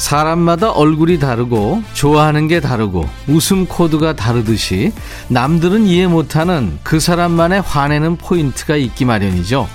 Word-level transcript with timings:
사람마다 0.00 0.70
얼굴이 0.70 1.18
다르고 1.18 1.82
좋아하는 1.92 2.48
게 2.48 2.58
다르고 2.58 3.06
웃음 3.28 3.66
코드가 3.66 4.14
다르듯이 4.14 4.92
남들은 5.28 5.84
이해 5.86 6.06
못하는 6.06 6.78
그 6.82 6.98
사람만의 6.98 7.60
화내는 7.60 8.16
포인트가 8.16 8.76
있기 8.76 9.04
마련이죠. 9.04 9.68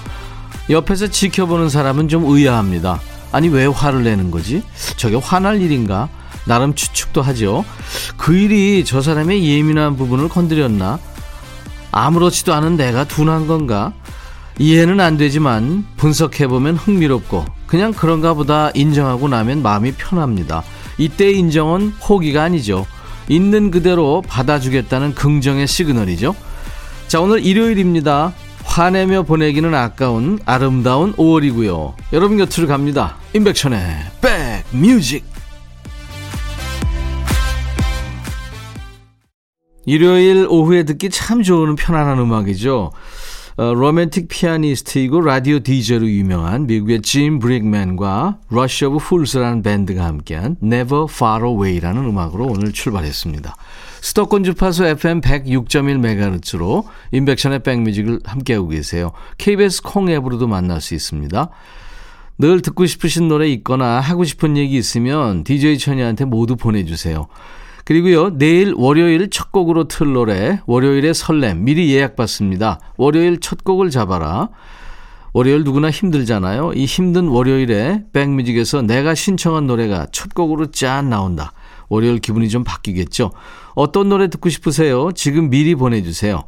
옆에서 0.71 1.07
지켜보는 1.07 1.69
사람은 1.69 2.07
좀 2.07 2.25
의아합니다. 2.25 2.99
아니 3.31 3.49
왜 3.49 3.67
화를 3.67 4.03
내는 4.03 4.31
거지? 4.31 4.63
저게 4.97 5.15
화날 5.15 5.61
일인가? 5.61 6.09
나름 6.45 6.73
추측도 6.73 7.21
하죠. 7.21 7.63
그 8.17 8.35
일이 8.35 8.83
저 8.83 9.03
사람의 9.03 9.47
예민한 9.47 9.95
부분을 9.95 10.27
건드렸나? 10.27 10.97
아무렇지도 11.91 12.51
않은 12.51 12.77
내가 12.77 13.03
둔한 13.03 13.45
건가? 13.45 13.93
이해는 14.57 14.99
안 14.99 15.17
되지만 15.17 15.85
분석해보면 15.97 16.77
흥미롭고 16.77 17.45
그냥 17.75 17.91
그런가 17.91 18.33
보다 18.33 18.71
인정하고 18.73 19.27
나면 19.27 19.61
마음이 19.61 19.91
편합니다. 19.97 20.63
이때 20.97 21.29
인정은 21.29 21.91
포기가 21.99 22.41
아니죠. 22.41 22.85
있는 23.27 23.69
그대로 23.69 24.23
받아주겠다는 24.25 25.13
긍정의 25.13 25.67
시그널이죠. 25.67 26.37
자, 27.09 27.19
오늘 27.19 27.45
일요일입니다. 27.45 28.31
화내며 28.63 29.23
보내기는 29.23 29.75
아까운 29.75 30.39
아름다운 30.45 31.11
5월이고요. 31.15 31.95
여러분 32.13 32.37
곁으로 32.37 32.67
갑니다. 32.67 33.17
임백천의 33.33 33.81
백뮤직. 34.71 35.25
일요일 39.85 40.47
오후에 40.49 40.83
듣기 40.83 41.09
참 41.09 41.43
좋은 41.43 41.75
편안한 41.75 42.19
음악이죠. 42.19 42.93
어, 43.57 43.73
로맨틱 43.73 44.27
피아니스트이고 44.27 45.21
라디오 45.21 45.59
DJ로 45.59 46.09
유명한 46.09 46.67
미국의 46.67 47.01
짐 47.01 47.39
브릭맨과 47.39 48.39
Rush 48.49 48.83
of 48.83 48.97
Fools라는 48.97 49.63
밴드가 49.63 50.03
함께한 50.03 50.57
Never 50.61 51.05
Far 51.09 51.45
Away라는 51.45 52.03
음악으로 52.03 52.47
오늘 52.47 52.73
출발했습니다. 52.73 53.55
수도권 54.01 54.43
주파수 54.43 54.83
FM 54.83 55.21
106.1MHz로 55.21 56.83
인백션의 57.13 57.63
백뮤직을 57.63 58.19
함께하고 58.25 58.67
계세요. 58.67 59.13
KBS 59.37 59.83
콩 59.83 60.09
앱으로도 60.09 60.47
만날 60.47 60.81
수 60.81 60.93
있습니다. 60.93 61.49
늘 62.37 62.61
듣고 62.61 62.85
싶으신 62.85 63.29
노래 63.29 63.47
있거나 63.47 64.01
하고 64.01 64.25
싶은 64.25 64.57
얘기 64.57 64.75
있으면 64.75 65.45
DJ 65.45 65.77
천이한테 65.77 66.25
모두 66.25 66.57
보내주세요. 66.57 67.29
그리고요, 67.85 68.35
내일 68.37 68.73
월요일 68.75 69.29
첫 69.29 69.51
곡으로 69.51 69.87
틀 69.87 70.13
노래, 70.13 70.59
월요일의 70.65 71.13
설렘, 71.13 71.63
미리 71.63 71.93
예약받습니다. 71.93 72.79
월요일 72.97 73.39
첫 73.39 73.63
곡을 73.63 73.91
잡아라. 73.91 74.49
월요일 75.33 75.63
누구나 75.63 75.91
힘들잖아요. 75.91 76.73
이 76.73 76.85
힘든 76.85 77.27
월요일에 77.27 78.05
백뮤직에서 78.11 78.81
내가 78.81 79.13
신청한 79.13 79.67
노래가 79.67 80.07
첫 80.11 80.33
곡으로 80.33 80.71
짠 80.71 81.09
나온다. 81.09 81.53
월요일 81.87 82.17
기분이 82.19 82.49
좀 82.49 82.63
바뀌겠죠? 82.63 83.31
어떤 83.75 84.09
노래 84.09 84.29
듣고 84.29 84.49
싶으세요? 84.49 85.11
지금 85.11 85.51
미리 85.51 85.75
보내주세요. 85.75 86.43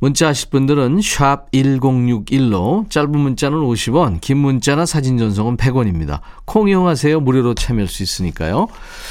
문자 0.00 0.28
하실 0.28 0.50
분들은 0.50 1.00
샵 1.02 1.50
1061로 1.50 2.88
짧은 2.88 3.10
문자는 3.10 3.58
50원, 3.58 4.20
긴 4.20 4.38
문자나 4.38 4.86
사진 4.86 5.18
전송은 5.18 5.56
100원입니다. 5.56 6.20
콩 6.44 6.68
이용하세요. 6.68 7.18
무료로 7.20 7.54
참여할 7.54 7.88
수 7.88 8.02
있으니까요. 8.04 8.68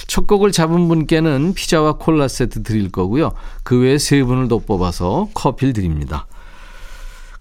첫 0.07 0.27
곡을 0.27 0.51
잡은 0.53 0.87
분께는 0.87 1.53
피자와 1.53 1.93
콜라 1.97 2.27
세트 2.29 2.63
드릴 2.63 2.89
거고요. 2.89 3.33
그 3.63 3.81
외에 3.81 3.97
세 3.97 4.23
분을 4.23 4.47
더 4.47 4.59
뽑아서 4.59 5.27
커피를 5.33 5.73
드립니다. 5.73 6.25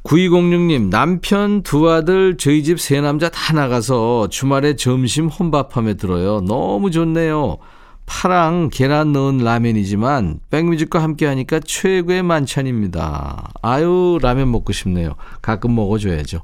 9206님, 0.03 0.89
남편, 0.89 1.63
두 1.63 1.91
아들, 1.91 2.37
저희 2.37 2.63
집 2.63 2.79
세 2.79 3.01
남자 3.01 3.29
다 3.29 3.53
나가서 3.53 4.29
주말에 4.29 4.77
점심 4.77 5.27
혼밥함에 5.27 5.95
들어요. 5.95 6.41
너무 6.43 6.91
좋네요. 6.93 7.59
파랑 8.07 8.71
계란 8.73 9.13
넣은 9.13 9.39
라면이지만 9.39 10.41
백뮤직과 10.51 11.03
함께 11.03 11.27
하니까 11.27 11.61
최고의 11.61 12.23
만찬입니다. 12.23 13.53
아유 13.63 14.19
라면 14.23 14.51
먹고 14.51 14.73
싶네요. 14.73 15.17
가끔 15.43 15.75
먹어줘야죠. 15.75 16.43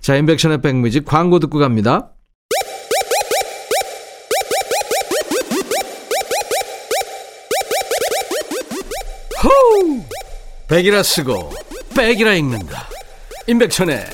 자 0.00 0.16
인백션의 0.16 0.62
백뮤직 0.62 1.04
광고 1.04 1.40
듣고 1.40 1.58
갑니다. 1.58 2.12
호우! 9.42 10.02
백이라 10.68 11.02
쓰고 11.02 11.50
백이라 11.96 12.34
읽는다. 12.34 12.88
임백천의 13.46 14.06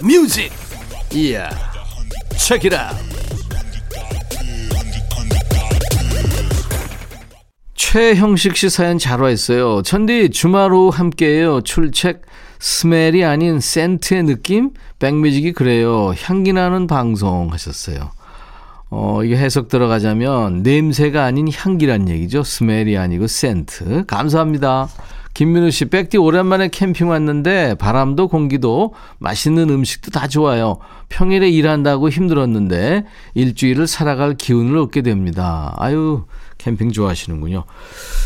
백뮤직. 0.00 0.52
이야. 1.12 1.48
체키라. 2.36 3.17
최형식 7.90 8.54
씨 8.54 8.68
사연 8.68 8.98
잘 8.98 9.22
와있어요. 9.22 9.80
천디 9.80 10.28
주말 10.28 10.74
오후 10.74 10.90
함께해요. 10.90 11.62
출첵 11.62 12.20
스멜이 12.58 13.24
아닌 13.24 13.60
센트의 13.60 14.24
느낌? 14.24 14.72
백뮤직이 14.98 15.54
그래요. 15.54 16.12
향기 16.22 16.52
나는 16.52 16.86
방송 16.86 17.50
하셨어요. 17.50 18.10
어, 18.90 19.24
이게 19.24 19.38
해석 19.38 19.68
들어가자면 19.68 20.62
냄새가 20.62 21.24
아닌 21.24 21.48
향기란 21.50 22.10
얘기죠. 22.10 22.42
스멜이 22.42 22.98
아니고 22.98 23.26
센트. 23.26 24.04
감사합니다. 24.04 24.88
김민우 25.32 25.70
씨, 25.70 25.86
백디 25.86 26.18
오랜만에 26.18 26.68
캠핑 26.68 27.08
왔는데 27.08 27.76
바람도 27.76 28.28
공기도 28.28 28.92
맛있는 29.18 29.70
음식도 29.70 30.10
다 30.10 30.28
좋아요. 30.28 30.76
평일에 31.08 31.48
일한다고 31.48 32.10
힘들었는데 32.10 33.06
일주일을 33.32 33.86
살아갈 33.86 34.34
기운을 34.34 34.76
얻게 34.76 35.00
됩니다. 35.00 35.74
아유, 35.78 36.24
캠핑 36.58 36.92
좋아하시는군요. 36.92 37.64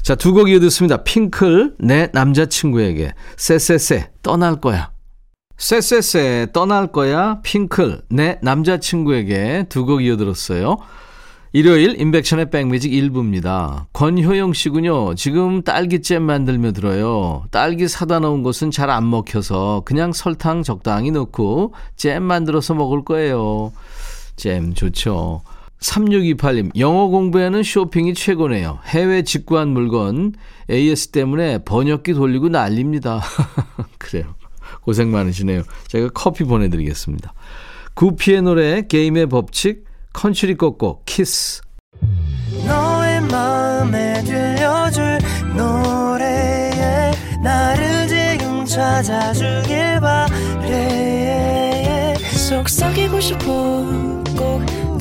자, 0.03 0.15
두 0.15 0.33
곡 0.33 0.49
이어 0.51 0.59
듣습니다. 0.61 1.03
핑클, 1.05 1.77
내 1.79 2.09
남자친구에게. 2.13 3.13
쎄쎄쎄, 3.37 4.11
떠날 4.23 4.61
거야. 4.61 4.91
쎄쎄쎄, 5.59 6.49
떠날 6.53 6.89
거야. 6.91 7.41
핑클, 7.43 8.03
내 8.11 8.39
남자친구에게 8.43 9.67
두 9.69 9.85
곡 9.87 10.03
이어 10.03 10.17
들었어요. 10.17 10.79
일요일 11.55 12.01
인백션의 12.01 12.49
백뮤직 12.51 12.91
1부입니다. 12.93 13.85
권효영 13.93 14.55
씨군요. 14.55 15.15
지금 15.17 15.63
딸기잼 15.63 16.23
만들며 16.23 16.73
들어요. 16.73 17.45
딸기 17.51 17.89
사다 17.89 18.21
놓은 18.21 18.43
것은 18.43 18.71
잘 18.71 18.89
안 18.89 19.11
먹혀서 19.11 19.83
그냥 19.85 20.15
설탕 20.15 20.63
적당히 20.63 21.11
넣고 21.11 21.75
잼 21.97 22.23
만들어서 22.23 22.73
먹을 22.73 23.05
거예요. 23.05 23.71
잼 24.37 24.73
좋죠. 24.73 25.43
3628님, 25.83 26.71
영어 26.79 27.09
공부에는 27.09 27.63
쇼핑이 27.63 28.15
최고네요. 28.15 28.79
해외 28.87 29.23
직구한 29.23 29.69
물건 29.69 30.33
AS 30.71 31.09
때문에 31.09 31.59
번역기 31.65 32.15
돌리고 32.15 32.49
난립니다. 32.49 33.21
그래요. 33.99 34.35
고생 34.83 35.11
많으시네요. 35.11 35.63
제가 35.89 36.09
커피 36.15 36.45
보내드리겠습니다. 36.45 37.35
구피의 37.95 38.43
노래, 38.43 38.87
게임의 38.87 39.27
법칙, 39.27 39.85
컨츄리 40.13 40.55
꼬꼬, 40.55 41.03
키스. 41.05 41.63
찾아주길 48.73 50.01
바래 50.01 52.15
속삭이고 52.49 53.21
싶어 53.21 53.45
꼭 54.35 54.65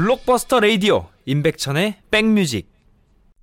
블록버스터 0.00 0.60
레이디오 0.60 1.08
임백천의 1.26 1.96
백뮤직 2.10 2.70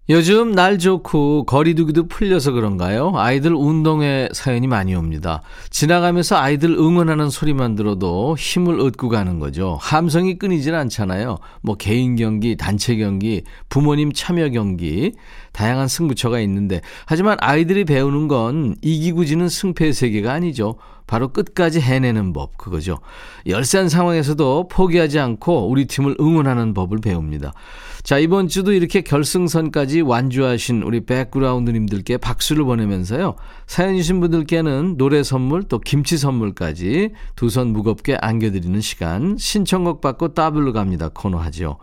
요즘 0.09 0.53
날 0.53 0.79
좋고 0.79 1.43
거리두기도 1.45 2.07
풀려서 2.07 2.53
그런가요? 2.53 3.11
아이들 3.15 3.53
운동회 3.53 4.29
사연이 4.31 4.65
많이 4.65 4.95
옵니다. 4.95 5.43
지나가면서 5.69 6.37
아이들 6.37 6.71
응원하는 6.71 7.29
소리만 7.29 7.75
들어도 7.75 8.35
힘을 8.39 8.79
얻고 8.79 9.09
가는 9.09 9.37
거죠. 9.37 9.77
함성이 9.81 10.39
끊이질 10.39 10.73
않잖아요. 10.73 11.37
뭐 11.61 11.75
개인 11.75 12.15
경기, 12.15 12.55
단체 12.55 12.95
경기, 12.95 13.43
부모님 13.69 14.11
참여 14.13 14.49
경기, 14.49 15.11
다양한 15.57 15.87
승부처가 15.87 16.39
있는데 16.41 16.81
하지만 17.07 17.35
아이들이 17.41 17.83
배우는 17.83 18.27
건 18.27 18.75
이기고 18.83 19.25
지는 19.25 19.49
승패의 19.49 19.91
세계가 19.91 20.31
아니죠. 20.31 20.75
바로 21.07 21.29
끝까지 21.29 21.79
해내는 21.79 22.31
법, 22.33 22.57
그거죠. 22.57 22.99
열세한 23.47 23.89
상황에서도 23.89 24.67
포기하지 24.67 25.19
않고 25.19 25.67
우리 25.67 25.85
팀을 25.85 26.17
응원하는 26.19 26.75
법을 26.75 26.99
배웁니다. 26.99 27.53
자, 28.03 28.19
이번 28.19 28.49
주도 28.49 28.71
이렇게 28.71 29.01
결승선까지 29.01 30.01
완주하신 30.01 30.83
우리 30.83 31.05
백그라운드님들께 31.05 32.17
박수를 32.17 32.65
보내면서요. 32.65 33.35
사연 33.65 33.95
주신 33.97 34.19
분들께는 34.19 34.97
노래 34.97 35.23
선물 35.23 35.63
또 35.63 35.79
김치 35.79 36.17
선물까지 36.17 37.13
두 37.35 37.47
손 37.47 37.69
무겁게 37.69 38.17
안겨드리는 38.21 38.79
시간 38.81 39.37
신청곡 39.39 40.01
받고 40.01 40.35
따블로 40.35 40.73
갑니다 40.73 41.09
코너 41.11 41.37
하죠. 41.39 41.77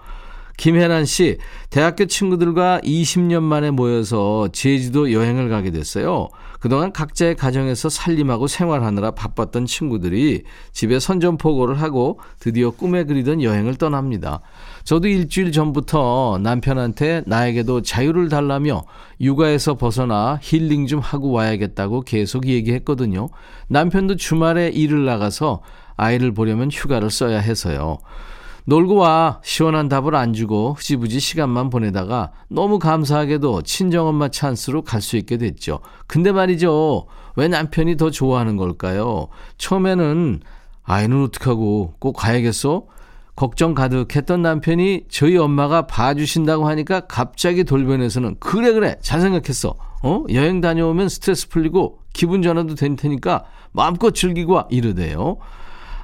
김혜란 0.57 1.05
씨, 1.05 1.39
대학교 1.71 2.07
친구들과 2.07 2.81
20년 2.85 3.43
만에 3.43 3.71
모여서 3.71 4.49
제주도 4.53 5.13
여행을 5.13 5.49
가게 5.49 5.71
됐어요. 5.71 6.29
그동안 6.61 6.93
각자의 6.93 7.35
가정에서 7.35 7.89
살림하고 7.91 8.47
생활하느라 8.47 9.11
바빴던 9.11 9.67
친구들이 9.67 10.45
집에 10.73 10.99
선전포고를 10.99 11.83
하고 11.83 12.21
드디어 12.39 12.71
꿈에 12.71 13.05
그리던 13.05 13.43
여행을 13.43 13.75
떠납니다. 13.75 14.41
저도 14.85 15.09
일주일 15.09 15.53
전부터 15.53 16.39
남편한테 16.43 17.23
나에게도 17.27 17.83
자유를 17.83 18.29
달라며 18.29 18.85
육아에서 19.21 19.75
벗어나 19.75 20.39
힐링 20.41 20.87
좀 20.87 21.01
하고 21.01 21.33
와야겠다고 21.33 22.03
계속 22.03 22.47
얘기했거든요. 22.47 23.29
남편도 23.69 24.17
주말에 24.17 24.69
일을 24.69 25.05
나가서 25.05 25.61
아이를 25.97 26.33
보려면 26.33 26.71
휴가를 26.71 27.11
써야 27.11 27.41
해서요. 27.41 27.99
놀고 28.67 28.95
와 28.97 29.41
시원한 29.43 29.89
답을 29.89 30.15
안 30.15 30.33
주고 30.33 30.73
흐지부지 30.73 31.21
시간만 31.21 31.69
보내다가 31.71 32.33
너무 32.49 32.79
감사하게도 32.79 33.63
친정엄마 33.63 34.29
찬스로 34.29 34.83
갈 34.83 35.03
수 35.03 35.17
있게 35.19 35.37
됐죠. 35.37 35.81
근데 36.07 36.33
말이죠. 36.33 37.07
왜 37.37 37.49
남편이 37.49 37.97
더 37.97 38.11
좋아하는 38.11 38.57
걸까요? 38.57 39.29
처음에는 39.59 40.41
아이는 40.83 41.25
어떡하고 41.25 41.95
꼭 41.99 42.13
가야겠어? 42.15 42.85
걱정 43.37 43.75
가득했던 43.75 44.41
남편이 44.43 45.07
저희 45.11 45.37
엄마가 45.37 45.87
봐주신다고 45.87 46.67
하니까 46.69 47.01
갑자기 47.01 47.65
돌변해서는 47.65 48.37
그래 48.39 48.73
그래 48.73 48.97
잘 49.03 49.21
생각했어. 49.21 49.75
어? 50.03 50.25
여행 50.33 50.61
다녀오면 50.61 51.09
스트레스 51.09 51.49
풀리고 51.49 51.99
기분 52.13 52.43
전환도 52.43 52.77
될 52.77 52.95
테니까 52.97 53.45
마음껏 53.73 54.15
즐기고 54.15 54.53
와 54.53 54.67
이러대요. 54.71 55.37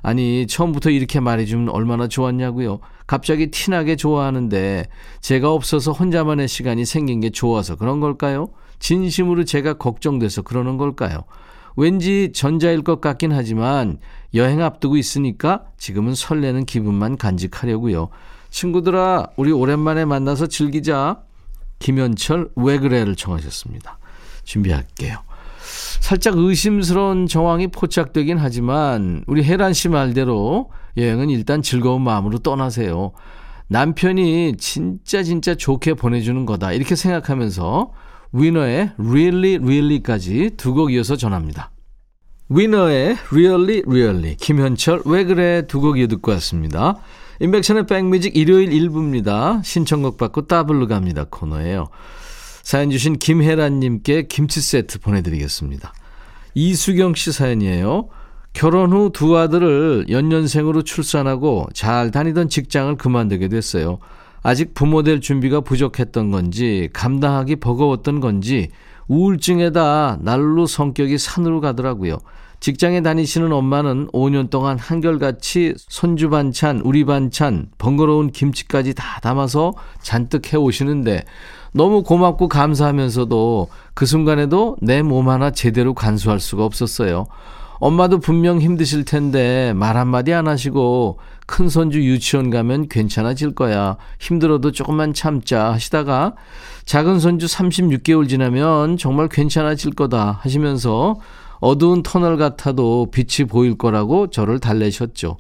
아니, 0.03 0.47
처음부터 0.47 0.91
이렇게 0.91 1.21
말해주면 1.21 1.69
얼마나 1.71 2.09
좋았냐고요. 2.09 2.81
갑자기 3.07 3.51
티나게 3.51 3.97
좋아하는데 3.97 4.87
제가 5.21 5.53
없어서 5.53 5.93
혼자만의 5.93 6.49
시간이 6.49 6.85
생긴 6.85 7.21
게 7.21 7.31
좋아서 7.31 7.77
그런 7.77 8.01
걸까요? 8.01 8.49
진심으로 8.79 9.45
제가 9.45 9.75
걱정돼서 9.75 10.43
그러는 10.43 10.77
걸까요? 10.79 11.25
왠지 11.77 12.33
전자일 12.35 12.83
것 12.83 13.01
같긴 13.01 13.33
하지만 13.33 13.99
여행 14.35 14.63
앞두고 14.63 14.97
있으니까 14.97 15.65
지금은 15.77 16.15
설레는 16.15 16.65
기분만 16.67 17.17
간직하려고요. 17.17 18.09
친구들아, 18.51 19.29
우리 19.37 19.53
오랜만에 19.53 20.05
만나서 20.05 20.47
즐기자. 20.47 21.23
김현철 21.79 22.51
왜 22.57 22.79
그래를 22.79 23.17
청하셨습니다. 23.17 23.99
준비할게요. 24.45 25.30
살짝 26.01 26.37
의심스러운 26.37 27.27
정황이 27.27 27.69
포착되긴 27.69 28.39
하지만 28.39 29.23
우리 29.27 29.45
혜란 29.45 29.73
씨 29.73 29.89
말대로 29.89 30.71
여행은 30.97 31.31
일단 31.31 31.63
즐거운 31.63 32.03
마음으로 32.03 32.39
떠나세요. 32.39 33.13
남편이 33.69 34.57
진짜 34.59 35.23
진짜 35.23 35.55
좋게 35.55 35.95
보내주는 35.95 36.45
거다 36.47 36.73
이렇게 36.73 36.97
생각하면서 36.97 37.93
위너의 38.33 38.91
Really 38.99 39.59
Really까지 39.59 40.51
두 40.57 40.75
곡 40.75 40.93
이어서 40.93 41.15
전합니다. 41.17 41.71
위너의 42.49 43.17
Really 43.31 43.83
Really 43.87 44.37
김현철 44.37 45.03
왜 45.05 45.25
그래 45.25 45.63
두 45.69 45.81
곡 45.81 45.99
이어 45.99 46.09
듣고 46.09 46.33
왔습니다. 46.33 46.97
인백션의 47.41 47.87
백뮤직 47.87 48.37
일요일 48.37 48.71
1부입니다. 48.71 49.63
신청곡 49.65 50.17
받고 50.19 50.47
따블로 50.47 50.89
갑니다 50.89 51.25
코너예요. 51.31 51.89
사연 52.71 52.89
주신 52.89 53.19
김혜란님께 53.19 54.29
김치 54.29 54.61
세트 54.61 55.01
보내드리겠습니다. 55.01 55.93
이수경 56.55 57.17
씨 57.17 57.33
사연이에요. 57.33 58.11
결혼 58.53 58.93
후 58.93 59.11
두 59.13 59.37
아들을 59.37 60.07
연년생으로 60.09 60.83
출산하고 60.83 61.67
잘 61.75 62.13
다니던 62.13 62.49
직장을 62.49 62.95
그만두게 62.95 63.49
됐어요. 63.49 63.99
아직 64.45 64.73
부모 64.73 65.03
될 65.03 65.21
준비가 65.21 65.63
부족했던 65.63 66.31
건지 66.31 66.89
감당하기 66.93 67.57
버거웠던 67.57 68.21
건지 68.21 68.69
우울증에다 69.09 70.19
날로 70.21 70.67
성격이 70.67 71.19
산으로 71.19 71.61
가더라고요. 71.61 72.19
직장에 72.61 73.01
다니시는 73.01 73.51
엄마는 73.51 74.09
5년 74.13 74.49
동안 74.49 74.79
한결같이 74.79 75.75
손주 75.77 76.31
반찬, 76.31 76.83
우리 76.85 77.05
반찬, 77.05 77.71
번거로운 77.79 78.31
김치까지 78.31 78.95
다 78.95 79.19
담아서 79.23 79.73
잔뜩 80.03 80.53
해오시는데 80.53 81.25
너무 81.73 82.03
고맙고 82.03 82.49
감사하면서도 82.49 83.69
그 83.95 84.07
순간에도 84.07 84.77
내 84.81 85.03
몸 85.03 85.29
하나 85.29 85.51
제대로 85.51 85.95
간수할 85.95 86.41
수가 86.41 86.65
없었어요. 86.65 87.27
엄마도 87.79 88.19
분명 88.21 88.61
힘드실 88.61 89.05
텐데 89.07 89.73
말 89.75 89.97
한마디 89.97 90.35
안 90.35 90.49
하시고 90.49 91.19
큰 91.47 91.69
손주 91.71 92.03
유치원 92.05 92.51
가면 92.51 92.89
괜찮아질 92.89 93.55
거야. 93.55 93.97
힘들어도 94.19 94.73
조금만 94.73 95.15
참자 95.15 95.73
하시다가 95.73 96.35
작은 96.85 97.21
손주 97.21 97.47
36개월 97.47 98.29
지나면 98.29 98.99
정말 98.99 99.29
괜찮아질 99.29 99.95
거다 99.95 100.39
하시면서 100.43 101.17
어두운 101.61 102.03
터널 102.03 102.37
같아도 102.37 103.07
빛이 103.11 103.47
보일 103.49 103.79
거라고 103.79 104.29
저를 104.29 104.59
달래셨죠. 104.61 105.37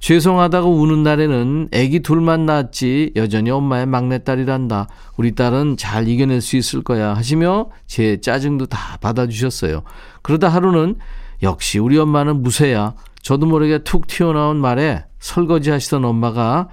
죄송하다고 0.00 0.80
우는 0.80 1.02
날에는 1.02 1.68
아기 1.74 2.00
둘만 2.00 2.46
낳았지 2.46 3.12
여전히 3.16 3.50
엄마의 3.50 3.86
막내딸이란다. 3.86 4.88
우리 5.16 5.34
딸은 5.34 5.76
잘 5.76 6.08
이겨낼 6.08 6.40
수 6.40 6.56
있을 6.56 6.82
거야 6.82 7.14
하시며 7.14 7.68
제 7.86 8.18
짜증도 8.20 8.66
다 8.66 8.96
받아주셨어요. 9.00 9.82
그러다 10.22 10.48
하루는 10.48 10.96
역시 11.42 11.78
우리 11.78 11.98
엄마는 11.98 12.42
무쇠야. 12.42 12.94
저도 13.22 13.46
모르게 13.46 13.78
툭 13.84 14.06
튀어나온 14.06 14.56
말에 14.56 15.04
설거지 15.18 15.70
하시던 15.70 16.04
엄마가 16.06 16.68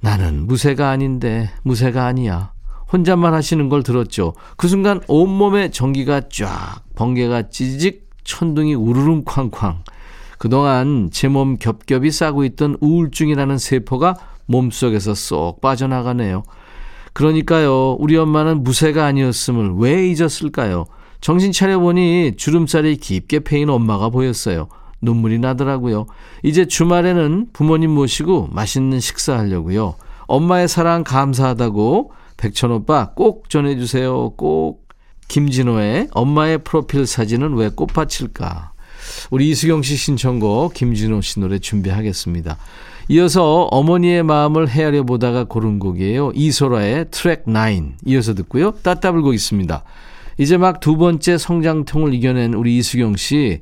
나는 0.00 0.46
무쇠가 0.48 0.90
아닌데 0.90 1.48
무쇠가 1.62 2.06
아니야. 2.06 2.52
혼잣말 2.92 3.32
하시는 3.32 3.68
걸 3.68 3.84
들었죠. 3.84 4.34
그 4.56 4.66
순간 4.66 5.00
온몸에 5.06 5.70
전기가 5.70 6.22
쫙 6.28 6.82
번개가 6.96 7.50
찌직 7.50 8.10
천둥이 8.24 8.74
우르릉 8.74 9.22
쾅쾅 9.24 9.84
그동안 10.42 11.08
제 11.12 11.28
몸 11.28 11.56
겹겹이 11.56 12.10
싸고 12.10 12.42
있던 12.42 12.76
우울증이라는 12.80 13.58
세포가 13.58 14.16
몸속에서 14.46 15.14
쏙 15.14 15.60
빠져나가네요. 15.60 16.42
그러니까요, 17.12 17.92
우리 18.00 18.16
엄마는 18.16 18.64
무쇠가 18.64 19.06
아니었음을 19.06 19.74
왜 19.76 20.08
잊었을까요? 20.08 20.86
정신 21.20 21.52
차려보니 21.52 22.32
주름살이 22.36 22.96
깊게 22.96 23.44
패인 23.44 23.70
엄마가 23.70 24.08
보였어요. 24.08 24.66
눈물이 25.00 25.38
나더라고요. 25.38 26.06
이제 26.42 26.64
주말에는 26.66 27.50
부모님 27.52 27.92
모시고 27.92 28.48
맛있는 28.50 28.98
식사하려고요. 28.98 29.94
엄마의 30.26 30.66
사랑 30.66 31.04
감사하다고 31.04 32.10
백천 32.36 32.72
오빠 32.72 33.10
꼭 33.14 33.48
전해주세요. 33.48 34.30
꼭. 34.30 34.88
김진호의 35.28 36.08
엄마의 36.10 36.58
프로필 36.64 37.06
사진은 37.06 37.54
왜 37.54 37.68
꽃밭일까? 37.68 38.71
우리 39.30 39.50
이수경 39.50 39.82
씨 39.82 39.96
신청곡 39.96 40.74
김진호 40.74 41.20
씨 41.20 41.40
노래 41.40 41.58
준비하겠습니다. 41.58 42.58
이어서 43.08 43.64
어머니의 43.64 44.22
마음을 44.22 44.68
헤아려 44.68 45.02
보다가 45.02 45.44
고른 45.44 45.78
곡이에요. 45.78 46.32
이소라의 46.34 47.06
트랙 47.10 47.44
9 47.44 47.52
이어서 48.06 48.34
듣고요. 48.34 48.72
따따블곡 48.82 49.34
있습니다. 49.34 49.84
이제 50.38 50.56
막 50.56 50.80
두 50.80 50.96
번째 50.96 51.36
성장통을 51.36 52.14
이겨낸 52.14 52.54
우리 52.54 52.78
이수경 52.78 53.16
씨. 53.16 53.60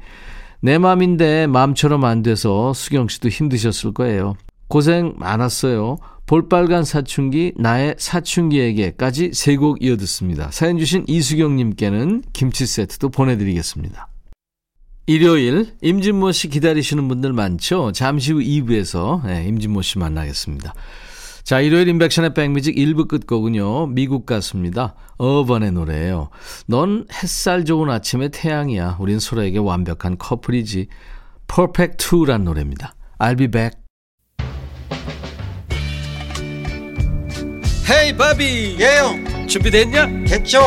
내 0.60 0.76
맘인데 0.78 1.46
마음처럼 1.46 2.04
안 2.04 2.22
돼서 2.22 2.72
수경 2.74 3.08
씨도 3.08 3.28
힘드셨을 3.28 3.92
거예요. 3.92 4.36
고생 4.68 5.14
많았어요. 5.16 5.96
볼빨간 6.26 6.84
사춘기, 6.84 7.52
나의 7.56 7.96
사춘기에게까지 7.98 9.30
세 9.32 9.56
곡 9.56 9.82
이어 9.82 9.96
듣습니다. 9.96 10.50
사연 10.52 10.78
주신 10.78 11.04
이수경님께는 11.08 12.22
김치 12.32 12.66
세트도 12.66 13.08
보내드리겠습니다. 13.08 14.09
일요일 15.10 15.74
임진모 15.82 16.30
씨 16.30 16.46
기다리시는 16.46 17.08
분들 17.08 17.32
많죠? 17.32 17.90
잠시 17.90 18.32
후 18.32 18.38
2부에서 18.38 19.26
네, 19.26 19.44
임진모 19.48 19.82
씨 19.82 19.98
만나겠습니다. 19.98 20.72
자, 21.42 21.58
일요일 21.58 21.88
인백션의 21.88 22.32
백뮤직 22.32 22.76
1부 22.76 23.08
끝곡은요. 23.08 23.88
미국 23.88 24.24
가수입니다. 24.24 24.94
어번의 25.18 25.72
노래예요. 25.72 26.28
넌 26.68 27.06
햇살 27.12 27.64
좋은 27.64 27.90
아침의 27.90 28.28
태양이야. 28.28 28.98
우린 29.00 29.18
서로에게 29.18 29.58
완벽한 29.58 30.16
커플이지. 30.16 30.86
Perfect 31.52 32.06
2란 32.06 32.42
노래입니다. 32.42 32.94
I'll 33.18 33.36
be 33.36 33.48
back. 33.48 33.80
헤이 37.90 38.16
바비 38.16 38.76
예영 38.78 39.48
준비됐냐? 39.48 40.06
됐죠 40.28 40.60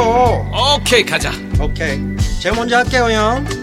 오케이 0.75 1.05
가자 1.05 1.31
오케이 1.61 1.97
제가 2.41 2.57
먼저 2.57 2.75
할게요 2.75 3.03
형 3.09 3.62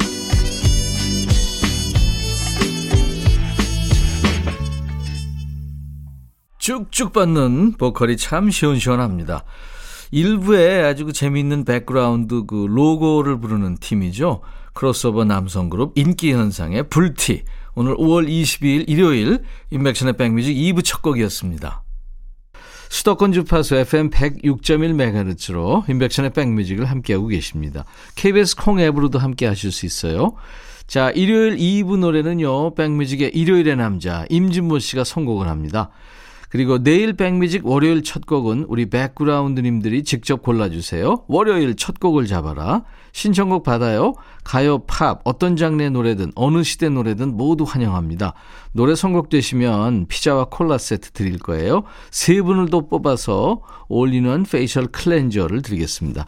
쭉쭉 6.61 7.11
뻗는 7.11 7.73
보컬이 7.79 8.17
참 8.17 8.51
시원시원합니다. 8.51 9.43
1부에 10.11 10.83
아주 10.83 11.05
그 11.05 11.11
재미있는 11.11 11.65
백그라운드 11.65 12.45
그 12.45 12.67
로고를 12.69 13.39
부르는 13.39 13.77
팀이죠. 13.77 14.41
크로스오버 14.73 15.25
남성 15.25 15.71
그룹 15.71 15.97
인기현상의 15.97 16.87
불티. 16.87 17.43
오늘 17.73 17.95
5월 17.95 18.27
22일 18.27 18.87
일요일 18.87 19.39
임백천의 19.71 20.17
백뮤직 20.17 20.55
2부 20.55 20.83
첫 20.83 21.01
곡이었습니다. 21.01 21.83
수도권 22.89 23.31
주파수 23.31 23.75
FM 23.77 24.11
106.1MHz로 24.11 25.89
임백천의 25.89 26.31
백뮤직을 26.33 26.85
함께하고 26.85 27.27
계십니다. 27.27 27.85
KBS 28.15 28.57
콩 28.57 28.79
앱으로도 28.79 29.17
함께 29.17 29.47
하실 29.47 29.71
수 29.71 29.87
있어요. 29.87 30.35
자, 30.85 31.09
일요일 31.11 31.57
2부 31.57 31.97
노래는요. 31.97 32.75
백뮤직의 32.75 33.31
일요일의 33.33 33.77
남자 33.77 34.25
임진모 34.29 34.77
씨가 34.77 35.05
선곡을 35.05 35.47
합니다. 35.47 35.89
그리고 36.51 36.83
내일 36.83 37.13
백뮤직 37.13 37.65
월요일 37.65 38.03
첫 38.03 38.25
곡은 38.25 38.65
우리 38.67 38.89
백그라운드님들이 38.89 40.03
직접 40.03 40.41
골라주세요. 40.41 41.23
월요일 41.29 41.77
첫 41.77 41.97
곡을 41.97 42.27
잡아라. 42.27 42.83
신청곡 43.13 43.63
받아요. 43.63 44.13
가요, 44.43 44.79
팝, 44.79 45.21
어떤 45.23 45.55
장르의 45.55 45.91
노래든 45.91 46.33
어느 46.35 46.63
시대 46.63 46.89
노래든 46.89 47.37
모두 47.37 47.63
환영합니다. 47.63 48.33
노래 48.73 48.95
선곡되시면 48.95 50.07
피자와 50.07 50.47
콜라 50.51 50.77
세트 50.77 51.11
드릴 51.11 51.39
거예요. 51.39 51.83
세 52.09 52.41
분을 52.41 52.67
또 52.67 52.85
뽑아서 52.85 53.61
올리는 53.87 54.43
facial 54.43 54.87
cleanser를 54.87 55.61
드리겠습니다. 55.61 56.25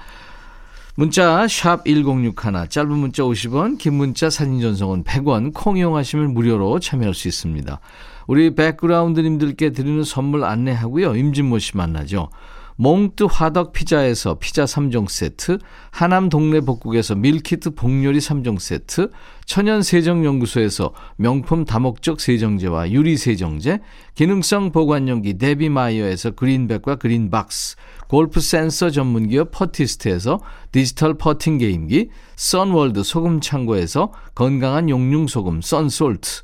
문자 0.95 1.47
1061, 1.47 2.69
짧은 2.69 2.91
문자 2.91 3.23
50원, 3.23 3.77
긴 3.77 3.95
문자 3.95 4.29
사진 4.29 4.61
전송은 4.61 5.03
100원, 5.03 5.51
콩 5.53 5.77
이용하시면 5.77 6.33
무료로 6.33 6.79
참여할 6.79 7.13
수 7.13 7.27
있습니다. 7.27 7.79
우리 8.27 8.55
백그라운드님들께 8.55 9.71
드리는 9.71 10.03
선물 10.03 10.43
안내하고요. 10.43 11.15
임진모 11.15 11.59
씨 11.59 11.77
만나죠. 11.77 12.29
몽뜨 12.75 13.25
화덕 13.29 13.71
피자에서 13.71 14.39
피자 14.39 14.65
3종 14.65 15.07
세트, 15.07 15.59
하남 15.91 16.29
동네 16.29 16.59
복국에서 16.59 17.15
밀키트 17.15 17.75
복요리 17.75 18.19
3종 18.19 18.59
세트, 18.59 19.11
천연 19.45 19.83
세정연구소에서 19.83 20.93
명품 21.17 21.65
다목적 21.65 22.19
세정제와 22.19 22.91
유리 22.91 23.17
세정제, 23.17 23.79
기능성 24.15 24.71
보관용기 24.71 25.37
데비마이어에서 25.37 26.31
그린백과 26.31 26.95
그린박스, 26.95 27.75
골프 28.07 28.39
센서 28.39 28.89
전문기업 28.89 29.51
퍼티스트에서 29.51 30.39
디지털 30.71 31.15
퍼팅 31.15 31.59
게임기, 31.59 32.09
선월드 32.35 33.03
소금 33.03 33.39
창고에서 33.41 34.11
건강한 34.33 34.89
용융 34.89 35.27
소금 35.27 35.61
썬솔트, 35.61 36.43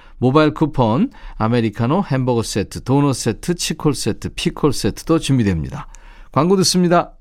모바일 0.21 0.53
쿠폰, 0.53 1.09
아메리카노 1.37 2.03
햄버거 2.03 2.43
세트, 2.43 2.83
도넛 2.83 3.15
세트, 3.15 3.55
치콜 3.55 3.95
세트, 3.95 4.35
피콜 4.35 4.71
세트도 4.71 5.17
준비됩니다. 5.17 5.87
광고 6.31 6.55
듣습니다. 6.57 7.17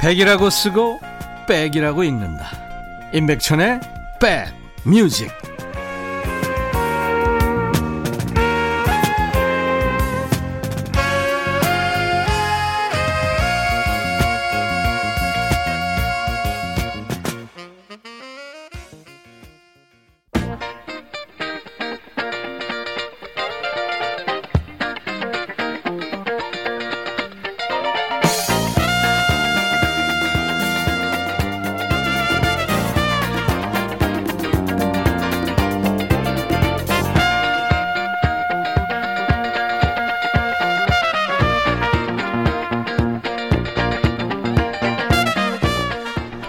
백이라고 0.00 0.48
쓰고 0.48 1.00
백이라고 1.48 2.04
읽는다. 2.04 2.46
임백천의 3.12 3.80
백 4.20 4.46
뮤직. 4.84 5.39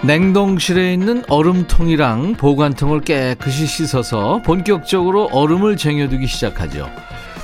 냉동실에 0.04 0.92
있는 0.92 1.22
얼음통이랑 1.28 2.34
보관통을 2.34 3.02
깨끗이 3.02 3.66
씻어서 3.66 4.42
본격적으로 4.42 5.28
얼음을 5.30 5.76
쟁여두기 5.76 6.26
시작하죠. 6.26 6.90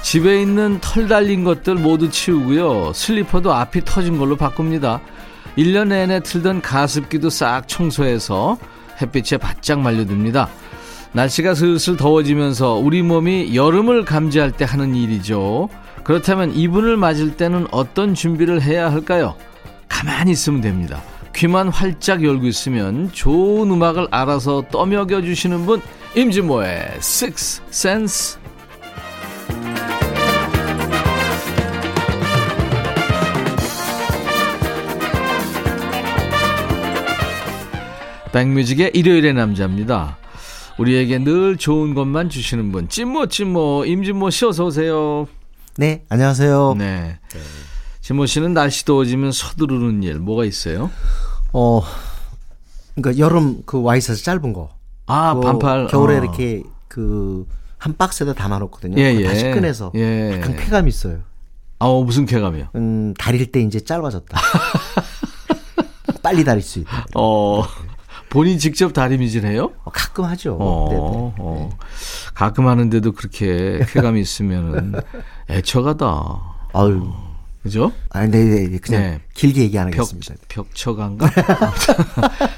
집에 0.03 0.43
있는 0.43 0.79
털 0.81 1.07
달린 1.07 1.45
것들 1.45 1.77
모두 1.77 2.11
치우고요. 2.11 2.93
슬리퍼도 2.95 3.53
앞이 3.53 3.85
터진 3.85 4.19
걸로 4.19 4.37
바꿉니다. 4.37 5.01
1년 5.57 5.89
내내 5.89 6.21
틀던 6.21 6.61
가습기도 6.61 7.31
싹 7.31 7.69
청소해서 7.69 8.59
햇빛에 9.01 9.37
바짝 9.37 9.79
말려둡니다. 9.81 10.49
날씨가 11.13 11.55
슬슬 11.55 11.97
더워지면서 11.97 12.75
우리 12.75 13.03
몸이 13.03 13.55
여름을 13.55 14.05
감지할 14.05 14.51
때 14.51 14.65
하는 14.65 14.97
일이죠. 14.97 15.69
그렇다면 16.03 16.55
이분을 16.57 16.97
맞을 16.97 17.37
때는 17.37 17.69
어떤 17.71 18.15
준비를 18.15 18.63
해야 18.63 18.91
할까요? 18.91 19.37
가만히 19.89 20.33
있으면 20.33 20.61
됩니다. 20.61 21.01
귀만 21.39 21.69
활짝 21.69 22.25
열고 22.25 22.49
있으면 22.49 23.13
좋은 23.13 23.71
음악을 23.71 24.09
알아서 24.11 24.65
떠먹여 24.73 25.23
주시는 25.23 25.67
분 25.67 25.81
임진모의 26.17 26.95
Six 26.97 27.63
Sense 27.69 28.41
백뮤직의 38.33 38.91
일요일의 38.95 39.33
남자입니다. 39.35 40.19
우리에게 40.77 41.21
늘 41.21 41.57
좋은 41.57 41.95
것만 41.95 42.31
주시는 42.31 42.73
분 42.73 42.89
찐모 42.89 43.27
찐모 43.27 43.85
임진모 43.85 44.31
씨 44.31 44.45
어서 44.45 44.65
오세요. 44.65 45.29
네 45.77 46.03
안녕하세요. 46.09 46.75
네. 46.77 47.21
진모 48.09 48.27
씨는 48.27 48.55
날씨 48.55 48.85
더워지면 48.85 49.33
서두르는 49.33 50.03
일 50.03 50.19
뭐가 50.19 50.45
있어요? 50.45 50.91
어, 51.53 51.83
그러니까 52.95 53.23
여름 53.23 53.63
그 53.67 53.83
와이셔츠 53.83 54.25
짧은 54.25 54.53
거. 54.53 54.71
아, 55.07 55.35
그거 55.35 55.47
반팔. 55.47 55.87
겨울에 55.89 56.17
어. 56.17 56.19
이렇게 56.23 56.63
그 56.89 57.47
한 57.79 57.97
박스에다 57.97 58.35
담아놓거든요. 58.35 59.01
예, 59.01 59.15
예. 59.15 59.25
다시 59.25 59.45
꺼내서 59.45 59.93
예. 59.95 60.33
약간 60.35 60.57
쾌감 60.57 60.89
있어요. 60.89 61.21
아, 61.79 61.87
어, 61.87 62.03
무슨 62.03 62.27
쾌감이요? 62.27 62.71
음, 62.75 63.15
다릴 63.17 63.53
때 63.53 63.61
이제 63.61 63.79
짧아졌다. 63.81 64.37
빨리 66.23 66.43
다릴 66.43 66.61
수 66.61 66.81
있다. 66.81 67.07
어, 67.15 67.63
본인 68.31 68.59
직접 68.59 68.93
다리미질 68.93 69.47
해요? 69.47 69.73
어, 69.85 69.91
가끔 69.93 70.25
하죠. 70.25 70.57
어, 70.61 70.89
네네. 70.91 71.01
어. 71.39 71.71
가끔 72.35 72.67
하는데도 72.67 73.13
그렇게 73.13 73.81
쾌감이 73.91 74.21
있으면은 74.21 74.95
애처가다. 75.49 76.57
아유. 76.75 77.13
그죠? 77.69 77.93
아니, 78.11 78.31
네, 78.31 78.45
네, 78.45 78.69
네. 78.69 78.79
그냥 78.79 79.03
네. 79.03 79.21
길게 79.35 79.63
얘기 79.63 79.79
안 79.79 79.91
벽, 79.91 80.01
하겠습니다. 80.01 80.35
벽처간가? 80.49 81.27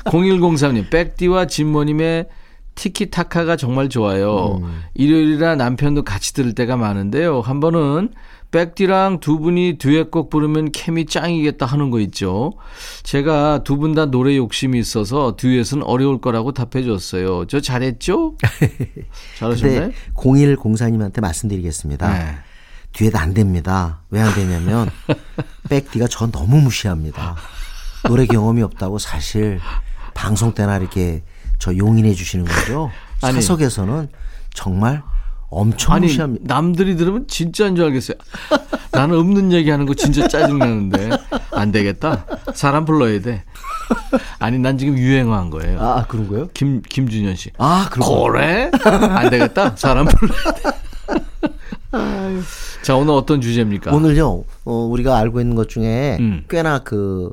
0103님, 0.04 0.90
백디와 0.90 1.46
진모님의 1.46 2.26
티키타카가 2.74 3.56
정말 3.56 3.88
좋아요. 3.88 4.60
음. 4.62 4.82
일요일이라 4.94 5.56
남편도 5.56 6.04
같이 6.04 6.32
들을 6.32 6.54
때가 6.54 6.76
많은데요. 6.76 7.40
한 7.42 7.60
번은 7.60 8.10
백디랑 8.52 9.20
두 9.20 9.38
분이 9.38 9.76
듀엣곡 9.78 10.28
부르면 10.30 10.72
케미 10.72 11.06
짱이겠다 11.06 11.66
하는 11.66 11.90
거 11.90 12.00
있죠. 12.00 12.52
제가 13.04 13.62
두 13.64 13.76
분 13.76 13.94
다 13.94 14.06
노래 14.06 14.36
욕심이 14.36 14.78
있어서 14.78 15.36
듀엣은 15.36 15.82
어려울 15.84 16.20
거라고 16.20 16.52
답해줬어요. 16.52 17.44
저 17.46 17.60
잘했죠? 17.60 18.36
잘하셨나요? 19.38 19.80
근데 19.80 19.94
0104님한테 20.16 21.20
말씀드리겠습니다. 21.20 22.12
네. 22.12 22.34
뒤에도 22.92 23.18
안 23.18 23.32
됩니다. 23.34 24.00
왜 24.10 24.20
안 24.20 24.34
되냐면 24.34 24.90
백디가 25.68 26.06
저 26.10 26.26
너무 26.30 26.60
무시합니다. 26.60 27.36
노래 28.04 28.26
경험이 28.26 28.62
없다고 28.62 28.98
사실 28.98 29.60
방송 30.14 30.52
때나 30.54 30.76
이렇게 30.78 31.22
저 31.58 31.76
용인해 31.76 32.14
주시는 32.14 32.44
거죠. 32.44 32.90
아니. 33.22 33.34
사석에서는 33.34 34.08
정말 34.54 35.02
엄청 35.50 35.94
아니 35.94 36.06
무시합니다. 36.06 36.54
남들이 36.54 36.96
들으면 36.96 37.26
진짜인 37.28 37.76
줄 37.76 37.84
알겠어요. 37.86 38.16
나는 38.92 39.18
없는 39.18 39.52
얘기하는 39.52 39.86
거 39.86 39.94
진짜 39.94 40.26
짜증나는데 40.28 41.10
안 41.52 41.70
되겠다. 41.72 42.24
사람 42.54 42.84
불러야 42.84 43.20
돼. 43.20 43.44
아니 44.38 44.58
난 44.58 44.78
지금 44.78 44.96
유행어한 44.96 45.50
거예요. 45.50 45.80
아 45.80 46.06
그런 46.06 46.28
거요? 46.28 46.48
김 46.54 46.82
김준현 46.82 47.36
씨. 47.36 47.50
아 47.58 47.88
그런 47.90 48.08
거. 48.08 48.22
그래? 48.30 48.70
안 48.84 49.30
되겠다. 49.30 49.74
사람 49.76 50.06
불러야 50.06 50.52
돼. 50.52 50.70
자 52.82 52.96
오늘 52.96 53.14
어떤 53.14 53.40
주제입니까? 53.40 53.92
오늘요 53.92 54.44
어, 54.64 54.72
우리가 54.72 55.18
알고 55.18 55.40
있는 55.40 55.56
것 55.56 55.68
중에 55.68 56.16
음. 56.20 56.44
꽤나 56.48 56.80
그 56.80 57.32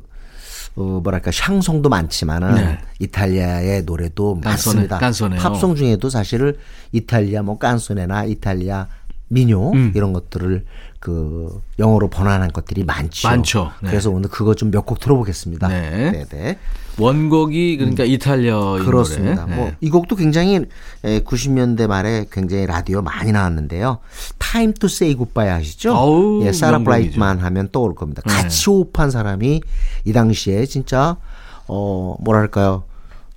어, 0.76 1.00
뭐랄까 1.02 1.30
샹송도 1.32 1.88
많지만은 1.88 2.54
네. 2.54 2.78
이탈리아의 3.00 3.82
노래도 3.82 4.40
깐소네, 4.40 4.48
많습니다. 4.50 4.98
깐소네요. 4.98 5.40
팝송 5.40 5.74
중에도 5.74 6.08
사실은 6.08 6.56
이탈리아 6.92 7.42
뭐 7.42 7.58
깐소네나 7.58 8.24
이탈리아 8.24 8.86
민요 9.28 9.72
음. 9.72 9.92
이런 9.94 10.12
것들을 10.12 10.64
그 11.00 11.62
영어로 11.78 12.08
번안한 12.08 12.52
것들이 12.52 12.82
많죠. 12.84 13.28
많죠. 13.28 13.70
네. 13.82 13.90
그래서 13.90 14.10
오늘 14.10 14.28
그거 14.30 14.54
좀 14.54 14.70
몇 14.70 14.84
곡 14.84 14.98
들어보겠습니다. 15.00 15.68
네. 15.68 16.24
네. 16.30 16.58
원곡이 16.98 17.76
그러니까 17.76 18.02
이탈리아인 18.02 18.84
그렇습니다. 18.84 19.46
뭐 19.46 19.66
네. 19.66 19.76
이 19.80 19.88
곡도 19.90 20.16
굉장히 20.16 20.56
에, 21.04 21.20
90년대 21.20 21.86
말에 21.86 22.26
굉장히 22.32 22.66
라디오 22.66 23.02
많이 23.02 23.30
나왔는데요. 23.30 23.98
Time 24.40 24.72
to 24.74 24.86
Say 24.88 25.14
Goodbye 25.14 25.48
아시죠? 25.50 25.94
어우, 25.94 26.42
예, 26.44 26.52
사라. 26.52 26.80
브라이트만 26.80 27.38
하면 27.38 27.68
떠올 27.70 27.94
겁니다. 27.94 28.22
네. 28.26 28.32
같이 28.34 28.68
호흡한 28.68 29.12
사람이 29.12 29.60
이 30.04 30.12
당시에 30.12 30.66
진짜 30.66 31.16
어 31.68 32.16
뭐랄까요? 32.20 32.82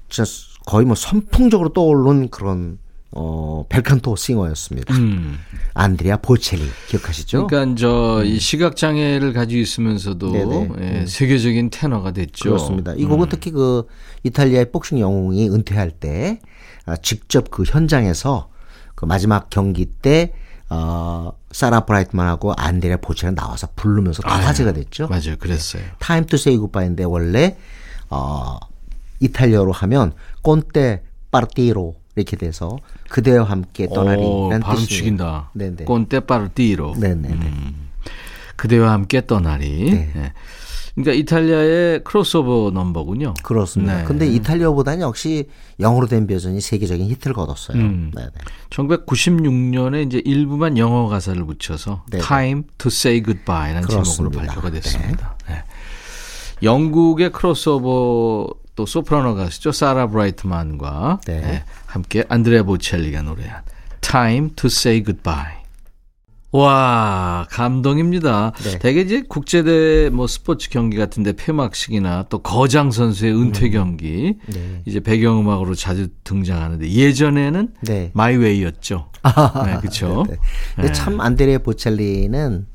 진짜 0.10 0.30
거의 0.66 0.86
뭐 0.86 0.96
선풍적으로 0.96 1.70
떠오른 1.74 2.30
그런 2.30 2.80
어 3.14 3.66
벨칸토 3.68 4.16
싱어였습니다. 4.16 4.94
음. 4.96 5.38
안드레아 5.74 6.18
보첼리 6.18 6.64
기억하시죠? 6.88 7.48
그러니까 7.48 7.76
저이 7.76 8.40
시각 8.40 8.78
장애를 8.78 9.34
가지고 9.34 9.60
있으면서도 9.62 10.28
음. 10.32 10.34
네네. 10.78 11.00
예, 11.02 11.06
세계적인 11.06 11.70
테너가 11.72 12.12
됐죠. 12.12 12.50
그렇습니다. 12.50 12.94
이 12.96 13.04
곡은 13.06 13.28
특히 13.30 13.52
그 13.52 13.86
이탈리아의 14.24 14.72
복싱 14.72 15.00
영웅이 15.00 15.50
은퇴할 15.50 15.92
때 15.92 16.40
아, 16.86 16.96
직접 16.96 17.52
그 17.52 17.64
현장에서 17.64 18.50
그 18.96 19.06
마지막 19.06 19.50
경기 19.50 19.86
때 19.86 20.34
어, 20.70 21.34
사라 21.52 21.82
브라이트만하고 21.82 22.54
안드레아 22.56 22.98
보첼리가 22.98 23.34
나와서 23.34 23.68
부르면서 23.76 24.22
다 24.22 24.36
화제가 24.36 24.72
됐죠. 24.72 25.10
맞아요. 25.10 25.36
그랬어요. 25.38 25.84
Time 26.00 26.26
to 26.26 26.38
Say 26.38 26.58
Goodbye인데 26.58 27.04
원래 27.04 27.58
어, 28.10 28.58
이탈리아어로 29.20 29.74
하면 29.74 30.14
Con 30.44 30.80
te 30.80 31.04
partirò 31.30 31.96
이렇게 32.16 32.38
돼서 32.38 32.78
그대와 33.12 33.44
함께 33.44 33.88
오, 33.90 33.94
떠나리라는 33.94 34.62
발음. 34.62 34.84
죽인다. 34.86 35.52
네네. 35.54 35.84
Con 35.84 36.06
te 36.06 36.22
partirò. 36.22 36.96
네네네. 36.98 37.52
그대와 38.56 38.92
함께 38.94 39.26
떠나리. 39.26 39.92
네. 39.92 40.12
예. 40.16 40.34
그러니까 40.96 41.14
이탈리아의 41.14 42.04
크로스오버 42.04 42.72
넘버군요. 42.74 43.34
그렇습니다. 43.44 43.98
네. 44.00 44.04
근데 44.04 44.28
이탈리아보다는 44.28 45.02
역시 45.02 45.50
영어로 45.80 46.08
된 46.08 46.28
버전이 46.28 46.62
세계적인 46.62 47.08
히트를 47.08 47.34
거뒀어요. 47.34 47.78
음. 47.78 48.12
네네. 48.16 48.30
1996년에 48.70 50.06
이제 50.06 50.22
일부만 50.24 50.78
영어 50.78 51.08
가사를 51.08 51.44
붙여서 51.46 52.06
네네. 52.12 52.24
Time 52.24 52.64
to 52.78 52.88
Say 52.88 53.24
Goodbye라는 53.24 53.88
제목으로 53.90 54.30
그렇습니다. 54.30 54.54
발표가 54.54 54.70
됐습니다. 54.72 55.36
네. 55.50 55.64
영국의 56.64 57.32
크로스오버 57.32 58.48
또 58.76 58.86
소프라노 58.86 59.36
가수죠. 59.36 59.72
사라 59.72 60.08
브라이트만과 60.08 61.22
네. 61.26 61.42
네, 61.42 61.64
함께 61.86 62.24
안드레아 62.28 62.64
보첼리가 62.64 63.22
노래한 63.22 63.64
Time 64.02 64.52
to 64.56 64.68
Say 64.68 65.04
Goodbye. 65.04 65.62
와 66.54 67.48
감동입니다. 67.50 68.52
네. 68.64 68.80
대개 68.80 69.02
이제 69.02 69.24
국제대 69.28 70.10
뭐 70.10 70.28
스포츠 70.28 70.70
경기 70.70 70.98
같은데 70.98 71.32
폐막식이나 71.32 72.26
또 72.28 72.40
거장 72.40 72.92
선수의 72.92 73.34
은퇴 73.34 73.70
경기 73.70 74.36
네. 74.48 74.82
이제 74.86 75.00
배경음악으로 75.00 75.76
자주 75.76 76.10
등장하는데 76.26 76.92
예전에는 76.92 77.74
네. 77.84 78.12
마이웨이였죠. 78.14 79.12
네, 79.66 79.78
그렇죠. 79.80 80.26
네. 80.28 80.36
근데 80.76 80.92
참 80.92 81.22
안드레아 81.22 81.60
보첼리는 81.60 82.68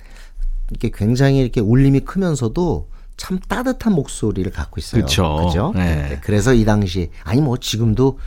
이렇게 0.70 0.90
굉장히 0.94 1.40
이렇게 1.40 1.61
울림이 1.61 2.00
크면서도 2.00 2.88
참 3.16 3.38
따뜻한 3.48 3.92
목소리를 3.94 4.50
갖고 4.52 4.79
있어요. 4.79 5.02
그쵸. 5.02 5.42
그죠? 5.46 5.72
네. 5.74 6.20
그래서 6.22 6.52
이 6.55 6.64
당시 6.64 7.11
아니 7.24 7.40
뭐 7.40 7.57
지금도 7.57 8.18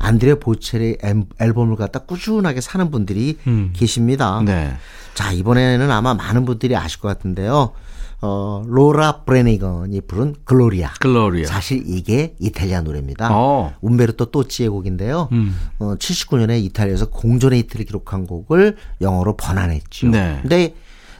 안드레아 0.00 0.36
보첼리 0.36 0.96
앨- 1.02 1.24
앨범을 1.40 1.76
갖다 1.76 1.98
꾸준하게 2.00 2.60
사는 2.60 2.90
분들이 2.90 3.36
계십니다. 3.72 4.40
네. 4.44 4.74
자 5.14 5.32
이번에는 5.32 5.90
아마 5.90 6.14
많은 6.14 6.44
분들이 6.44 6.76
아실 6.76 7.00
것 7.00 7.08
같은데요. 7.08 7.72
어 8.20 8.62
로라 8.66 9.22
브레니건이 9.24 10.00
부른 10.02 10.34
글로리아. 10.44 10.92
글로리아. 11.00 11.46
사실 11.46 11.84
이게 11.86 12.34
이탈리아 12.40 12.80
노래입니다. 12.80 13.28
어. 13.32 13.74
움베르토 13.80 14.26
또치의 14.26 14.70
곡인데요. 14.70 15.28
어, 15.78 15.94
79년에 15.96 16.60
이탈리아에서 16.64 17.10
공전의 17.10 17.60
히트를 17.60 17.84
기록한 17.86 18.26
곡을 18.26 18.76
영어로 19.00 19.36
번안했죠. 19.36 20.08
네. 20.08 20.38
근데 20.42 20.74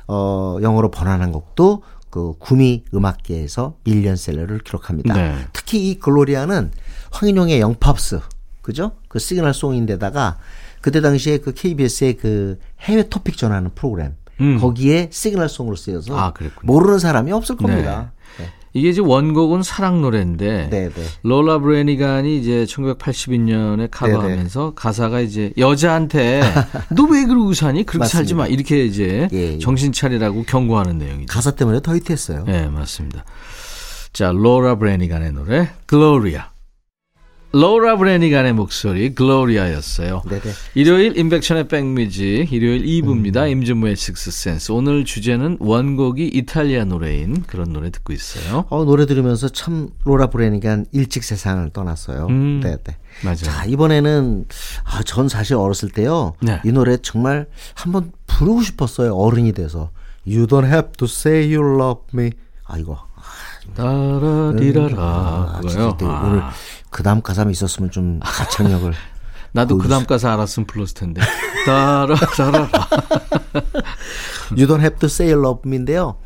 어, 0.09 0.57
영어로 0.63 0.91
번안한 0.91 1.31
곡도 1.33 1.83
그 2.11 2.35
구미 2.39 2.85
음악계에서 2.95 3.77
밀리언셀러를 3.85 4.61
기록합니다. 4.61 5.15
네. 5.15 5.35
특히 5.53 5.91
이 5.91 5.99
글로리아는 5.99 6.71
황인용의 7.11 7.61
영팝스 7.61 8.21
그죠? 8.63 8.93
그 9.09 9.19
시그널 9.19 9.55
송인데다가 9.55 10.39
그때 10.81 11.01
당시에 11.01 11.39
그 11.39 11.53
KBS의 11.53 12.17
그 12.17 12.59
해외 12.81 13.09
토픽 13.09 13.37
전하는 13.37 13.71
프로그램 13.75 14.15
음. 14.41 14.59
거기에 14.61 15.09
시그널 15.11 15.49
송으로 15.49 15.77
쓰여서 15.77 16.19
아. 16.19 16.33
모르는 16.63 16.99
사람이 16.99 17.33
없을 17.33 17.57
겁니다. 17.57 18.13
네. 18.79 18.81
이게 18.81 18.89
이제 18.91 19.01
원곡은 19.01 19.63
사랑 19.63 20.01
노래인데 20.01 20.69
네, 20.71 20.89
네. 20.89 21.03
로라 21.23 21.59
브레니간이 21.59 22.39
이제 22.39 22.65
1982년에 22.69 23.89
커버하면서 23.91 24.75
가사가 24.75 25.21
이제 25.21 25.53
여자한테 25.59 26.41
너 26.97 27.09
왜 27.11 27.25
그러고 27.25 27.55
사니? 27.55 27.85
그렇게 27.85 28.07
살지 28.09 28.35
마. 28.35 28.47
이렇게 28.47 28.85
이제 28.85 29.29
예, 29.33 29.55
예. 29.55 29.59
정신 29.59 29.93
차리라고 29.93 30.43
경고하는 30.45 30.99
내용이죠. 30.99 31.33
가사 31.33 31.53
때문에 31.53 31.81
더 31.81 31.95
히트했어요. 31.95 32.45
네, 32.47 32.69
맞습니다. 32.69 33.25
자, 34.13 34.31
로라 34.33 34.77
브레니간의 34.79 35.33
노래 35.33 35.69
글로리아. 35.87 36.51
로라 37.51 37.97
브레니간의 37.97 38.53
목소리 38.53 39.15
글로리아였어요. 39.15 40.23
네네. 40.29 40.43
일요일 40.75 41.17
임백천의 41.17 41.69
백뮤직 41.69 42.53
일요일 42.53 42.85
2부입니다. 42.85 43.45
음. 43.45 43.49
임진모의 43.49 43.97
식스센스. 43.97 44.71
오늘 44.73 45.07
주제는 45.07 45.57
원곡이 45.59 46.29
이탈리아 46.29 46.85
노래인 46.85 47.43
그런 47.45 47.73
노래 47.73 47.91
듣고 47.91 48.13
있어요. 48.13 48.67
어, 48.69 48.85
노래 48.85 49.07
들으면서 49.07 49.49
참 49.49 49.89
로라 50.05 50.27
브레니간 50.27 50.87
일찍 50.93 51.25
세상을 51.25 51.71
떠났어요. 51.71 52.27
음. 52.27 52.61
네, 52.63 52.77
네. 52.85 52.97
맞아요. 53.25 53.37
자, 53.37 53.65
이번에는 53.65 54.45
아, 54.85 55.03
전 55.05 55.29
사실 55.29 55.57
어렸을 55.57 55.89
때요. 55.89 56.35
네. 56.43 56.61
이 56.67 56.73
노래 56.73 56.99
정말 56.99 57.47
한번 57.75 58.13
부르고 58.27 58.63
싶었어요. 58.63 59.15
어른이 59.15 59.53
돼서. 59.53 59.91
You 60.27 60.47
don't 60.47 60.67
have 60.67 60.93
to 60.99 61.07
say 61.07 61.55
you 61.55 61.81
love 61.81 62.03
me. 62.13 62.33
아, 62.67 62.77
이거. 62.77 63.08
아, 63.79 64.19
따라디라라. 64.21 64.95
아, 64.99 65.61
그거요. 65.61 65.97
아, 66.03 66.23
오늘 66.27 66.43
그 66.91 67.03
다음 67.03 67.23
가사만 67.23 67.51
있었으면 67.51 67.91
좀 67.91 68.21
가창력을 68.23 68.93
나도 69.53 69.79
그 69.79 69.89
다음 69.89 70.05
가사 70.05 70.33
알았으면 70.33 70.67
불렀을 70.67 70.95
텐데. 70.95 71.21
따라라라. 71.67 72.69
You 74.51 74.67
Don't 74.67 74.81
Have 74.81 74.99
to 74.99 75.07
Say 75.07 75.33
You 75.33 75.45
Love 75.45 75.63
Me인데요. 75.67 76.17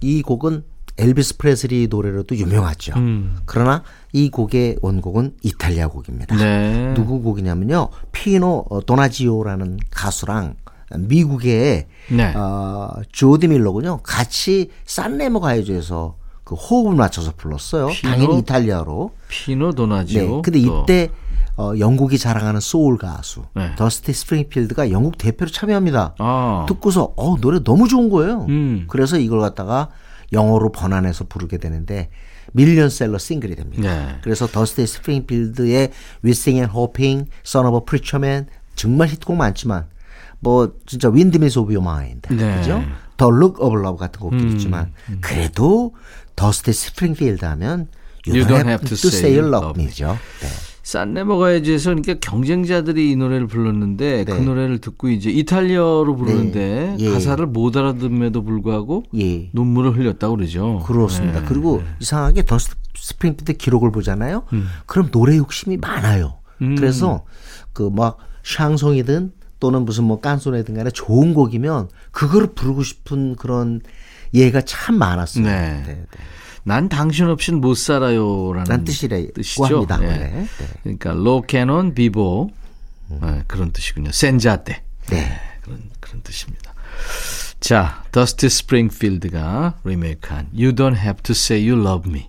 이 0.00 0.22
곡은 0.22 0.64
엘비스 0.98 1.38
프레슬리 1.38 1.88
노래로도 1.88 2.36
유명하죠. 2.36 2.92
음. 2.96 3.38
그러나 3.46 3.82
이 4.12 4.30
곡의 4.30 4.78
원곡은 4.82 5.36
이탈리아 5.42 5.88
곡입니다. 5.88 6.36
네. 6.36 6.92
누구 6.94 7.22
곡이냐면요. 7.22 7.88
피노 8.12 8.66
어, 8.68 8.80
도나지오라는 8.84 9.78
가수랑 9.90 10.56
미국의 10.98 11.86
네. 12.10 12.34
어, 12.34 12.90
조디 13.12 13.48
밀러군요. 13.48 14.00
같이 14.02 14.70
산레모 14.84 15.40
가요제에서 15.40 16.16
그 16.50 16.56
호흡을 16.56 16.96
맞춰서 16.96 17.32
불렀어요. 17.36 17.86
피노? 17.86 18.12
당연히 18.12 18.38
이탈리아어로. 18.40 19.12
피노 19.28 19.70
도나지오. 19.70 20.20
네. 20.20 20.42
근데 20.42 20.62
또. 20.64 20.82
이때 20.82 21.08
어, 21.56 21.74
영국이 21.78 22.18
자랑하는 22.18 22.58
소울 22.58 22.98
가수 22.98 23.44
네. 23.54 23.72
더스티 23.76 24.12
스프링필드가 24.12 24.90
영국 24.90 25.16
대표로 25.16 25.48
참여합니다. 25.48 26.16
아. 26.18 26.66
듣고서 26.68 27.12
어 27.16 27.36
노래 27.36 27.62
너무 27.62 27.86
좋은 27.86 28.10
거예요. 28.10 28.46
음. 28.48 28.86
그래서 28.88 29.16
이걸 29.16 29.38
갖다가 29.38 29.90
영어로 30.32 30.72
번안해서 30.72 31.26
부르게 31.28 31.58
되는데 31.58 32.10
밀리언셀러 32.50 33.18
싱글이 33.18 33.54
됩니다. 33.54 33.82
네. 33.82 34.16
그래서 34.22 34.48
더스티 34.48 34.88
스프링필드의 34.88 35.92
Wishin' 36.24 36.62
and 36.62 36.72
Hopin', 36.76 37.30
Son 37.46 37.64
of 37.64 37.76
a 37.76 37.80
Preacher 37.86 38.18
Man 38.18 38.46
정말 38.74 39.06
히트곡 39.06 39.36
많지만 39.36 39.86
뭐 40.40 40.72
진짜 40.84 41.08
Windmills 41.10 41.60
of 41.60 41.72
Your 41.72 41.88
Mind 41.88 42.34
네. 42.34 42.42
음, 42.42 42.56
그죠? 42.58 42.82
The 43.18 43.30
Look 43.30 43.62
of 43.62 43.78
Love 43.78 43.98
같은 43.98 44.18
곡도 44.18 44.38
있지만 44.48 44.92
그래도 45.20 45.92
더스티 46.36 46.72
스프링필드 46.72 47.44
하면 47.44 47.88
You, 48.26 48.46
don't, 48.46 48.66
have, 48.66 48.86
to, 48.86 48.94
say 48.94 49.38
you 49.38 49.48
love 49.48 49.82
me죠. 49.82 50.18
네. 50.42 50.48
산레모 50.82 51.26
가요제에서 51.26 51.90
그러니까 51.90 52.14
경쟁자들이 52.20 53.12
이 53.12 53.16
노래를 53.16 53.46
불렀는데 53.46 54.24
그 54.24 54.32
네. 54.32 54.40
노래를 54.40 54.78
듣고 54.78 55.08
이제 55.08 55.30
이탈리아어로 55.30 56.16
부르는데 56.16 56.96
네. 56.98 57.04
예. 57.04 57.10
가사를 57.10 57.46
못 57.46 57.76
알아듣음에도 57.76 58.42
불구하고 58.44 59.04
예. 59.18 59.48
눈물을 59.52 59.96
흘렸다고 59.96 60.36
그러죠. 60.36 60.82
그렇습니다. 60.84 61.40
네. 61.40 61.46
그리고 61.46 61.82
이상하게 62.00 62.44
더스티 62.44 62.74
스프링필드 62.94 63.54
기록을 63.54 63.90
보잖아요. 63.90 64.42
음. 64.52 64.68
그럼 64.86 65.10
노래 65.10 65.36
욕심이 65.36 65.76
많아요. 65.78 66.34
그래서 66.58 67.24
그 67.72 67.88
막 67.88 68.18
샹송이든 68.42 69.32
또는 69.60 69.84
무슨 69.84 70.04
뭐 70.04 70.20
깐소네든 70.20 70.74
간에 70.74 70.90
좋은 70.90 71.34
곡이면 71.34 71.88
그거를 72.12 72.48
부르고 72.54 72.82
싶은 72.82 73.36
그런 73.36 73.80
예가 74.34 74.62
참 74.62 74.96
많았어요. 74.96 75.44
네. 75.44 75.82
네, 75.86 75.94
네. 75.94 76.06
난 76.62 76.88
당신 76.88 77.28
없인 77.28 77.60
못 77.60 77.74
살아요라는 77.74 78.68
란 78.68 78.84
뜻이라고 78.84 79.32
뜻이죠. 79.34 79.64
합니다. 79.64 79.96
네. 79.96 80.06
원래. 80.06 80.18
네. 80.18 80.46
그러니까 80.82 81.12
로캐논 81.12 81.94
비보 81.94 82.50
네, 83.08 83.42
그런 83.46 83.72
뜻이군요. 83.72 84.12
센자떼 84.12 84.82
네. 85.08 85.40
그런 85.62 85.82
그런 86.00 86.22
뜻입니다. 86.22 86.74
자, 87.60 88.04
더스티 88.12 88.48
스프링필드가 88.48 89.80
리메이크한 89.84 90.48
You 90.54 90.74
Don't 90.74 90.96
Have 90.96 91.22
to 91.22 91.32
Say 91.32 91.68
You 91.68 91.80
Love 91.80 92.10
Me. 92.10 92.26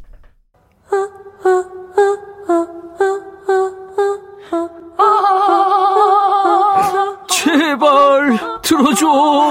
제발 7.30 8.62
들어줘. 8.62 9.51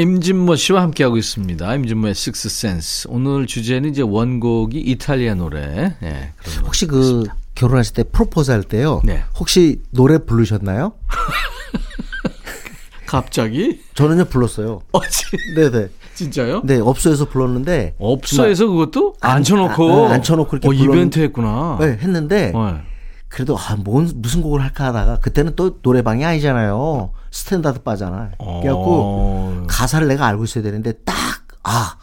임진모 0.00 0.56
씨와 0.56 0.80
함께하고 0.80 1.18
있습니다. 1.18 1.74
임진모의 1.74 2.14
식스 2.14 2.48
센스. 2.48 3.06
오늘 3.10 3.46
주제는 3.46 3.90
이제 3.90 4.00
원곡이 4.00 4.78
이탈리아 4.80 5.34
노래. 5.34 5.94
거. 6.00 6.06
혹시 6.64 6.86
그 6.86 7.24
결혼하실 7.54 7.94
때 7.94 8.04
프로포즈 8.04 8.50
할 8.50 8.62
때요. 8.62 9.02
네. 9.04 9.22
혹시 9.38 9.82
노래 9.90 10.16
부르셨나요? 10.16 10.94
갑자기? 13.06 13.80
저는요 13.94 14.24
불렀어요. 14.26 14.80
어, 14.92 15.00
지- 15.06 15.26
네네. 15.54 15.88
진짜요? 16.14 16.62
네 16.64 16.78
업소에서 16.78 17.26
불렀는데 17.26 17.94
업소에서 17.98 18.68
그것도 18.68 19.16
안- 19.20 19.36
앉혀놓고 19.38 20.06
아, 20.08 20.12
앉혀놓고 20.14 20.56
이렇게 20.56 20.68
어, 20.68 20.70
불렀는- 20.70 20.94
이벤트 20.94 21.18
했구나. 21.18 21.76
네, 21.78 21.98
했는데 22.00 22.52
어. 22.54 22.80
그래도 23.30 23.56
아, 23.56 23.76
뭔 23.76 24.10
무슨 24.16 24.42
곡을 24.42 24.60
할까 24.60 24.86
하다가 24.86 25.20
그때는 25.20 25.54
또 25.56 25.78
노래방이 25.82 26.24
아니잖아요. 26.24 27.12
스탠다드 27.30 27.82
바잖아. 27.82 28.32
그래갖고 28.38 29.00
어. 29.02 29.64
가사를 29.68 30.06
내가 30.08 30.26
알고 30.26 30.44
있어야 30.44 30.62
되는데 30.62 30.92
딱 31.04 31.14
아 31.62 31.96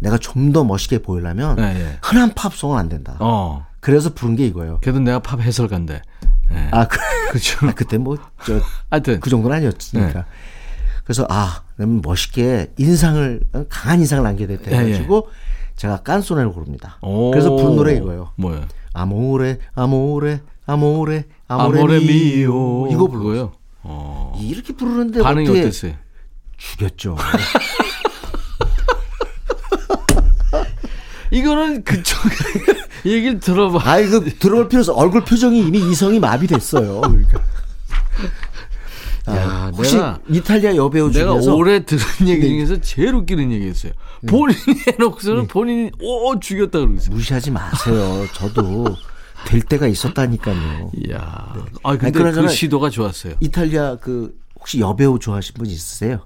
내가 0.00 0.18
좀 0.18 0.52
더 0.52 0.64
멋있게 0.64 0.98
보이려면 0.98 1.56
네, 1.56 1.74
네. 1.74 1.98
흔한 2.02 2.32
팝송은 2.34 2.78
안 2.78 2.88
된다. 2.88 3.16
어. 3.20 3.66
그래서 3.80 4.12
부른 4.14 4.36
게 4.36 4.46
이거예요. 4.46 4.78
그래도 4.82 5.00
내가 5.00 5.18
팝 5.20 5.40
해설가인데. 5.40 6.02
예. 6.52 6.68
아, 6.72 6.86
그, 6.86 6.98
그렇죠. 7.30 7.66
아, 7.66 7.72
그때 7.74 7.96
뭐, 7.98 8.16
저, 8.44 8.60
하여튼. 8.90 9.20
그 9.20 9.30
정도는 9.30 9.56
아니었으니까. 9.56 10.12
네. 10.12 10.24
그래서, 11.04 11.26
아, 11.30 11.62
그러면 11.76 12.00
멋있게 12.04 12.72
인상을, 12.76 13.40
어, 13.54 13.64
강한 13.68 14.00
인상을 14.00 14.22
남겨야 14.24 14.46
돼. 14.48 14.58
예, 14.70 14.76
해가지고, 14.76 15.28
제가 15.76 15.98
깐소네를 15.98 16.52
부릅니다. 16.52 16.98
오. 17.02 17.30
그래서 17.30 17.50
부른 17.54 17.76
노래 17.76 17.94
이거예요. 17.96 18.32
뭐예요? 18.36 18.64
아모레, 18.94 19.58
아모레, 19.74 20.40
아모레, 20.68 21.24
아모레, 21.48 21.78
아모레 21.80 21.98
미오. 22.00 22.84
미오. 22.84 22.88
이거 22.92 23.06
불러요. 23.08 23.52
어. 23.82 24.38
이렇게 24.38 24.74
부르는데 24.74 25.22
반응이 25.22 25.46
어떻게 25.48 25.60
어땠어요? 25.62 25.94
죽였죠. 26.58 27.16
이거는 31.30 31.84
그쪽 31.84 32.18
얘기를 33.06 33.38
들어봐. 33.40 33.80
아, 33.90 33.98
이거 33.98 34.20
들어볼 34.20 34.68
필요 34.68 34.80
없어. 34.80 34.92
얼굴 34.94 35.24
표정이 35.24 35.58
이미 35.60 35.78
이성이 35.90 36.18
마비됐어요. 36.20 37.00
그러니까. 37.02 37.40
아, 39.26 39.36
야, 39.36 39.70
혹시 39.74 39.96
내가- 39.96 40.20
이탈리아 40.30 40.74
여배우 40.76 41.10
내가 41.12 41.32
중에서 41.32 41.54
올해 41.54 41.84
들은 41.84 42.02
얘기 42.26 42.42
네. 42.42 42.48
중에서 42.48 42.80
제일 42.80 43.14
웃기는 43.14 43.52
얘기였어요. 43.52 43.92
본인이 44.26 44.58
해놓고서는 44.86 45.46
본인이 45.48 45.90
오 46.00 46.38
죽였다 46.40 46.78
그러고 46.78 46.94
있어요. 46.96 47.14
무시하지 47.14 47.50
마세요. 47.50 48.26
저도 48.34 48.86
될 49.48 49.62
때가 49.62 49.86
있었다니까요. 49.86 50.90
이야. 50.94 51.54
아 51.82 51.96
근데 51.96 52.22
아니, 52.22 52.32
그 52.34 52.48
시도가 52.48 52.90
좋았어요. 52.90 53.36
이탈리아 53.40 53.96
그 53.96 54.38
혹시 54.60 54.78
여배우 54.78 55.18
좋아하시는 55.18 55.56
분 55.56 55.66
있으세요? 55.66 56.20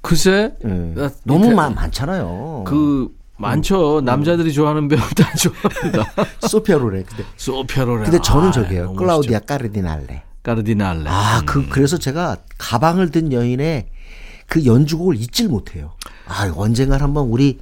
글쎄 0.00 0.54
예. 0.64 0.68
나 0.68 1.10
너무 1.24 1.52
많, 1.52 1.74
많잖아요. 1.74 2.62
그 2.64 3.08
많죠. 3.36 4.00
남자들이 4.00 4.52
좋아하는 4.52 4.86
배우 4.86 5.00
다 5.16 5.34
좋아합니다. 5.34 6.24
소피아 6.46 6.78
로레. 6.78 7.02
근데 7.02 7.24
소피아로라. 7.36 8.04
근데 8.04 8.20
저는 8.22 8.48
아, 8.48 8.52
저기요. 8.52 8.92
클라우디아. 8.94 9.40
까르디날레. 9.40 10.22
까르디날레. 10.44 11.10
아, 11.10 11.42
그 11.44 11.68
그래서 11.68 11.98
제가 11.98 12.36
가방을 12.58 13.10
든 13.10 13.32
여인의 13.32 13.88
그 14.46 14.64
연주곡을 14.64 15.16
잊질 15.16 15.48
못해요. 15.48 15.94
아, 16.28 16.52
언젠가 16.54 16.96
한번 16.98 17.26
우리 17.26 17.58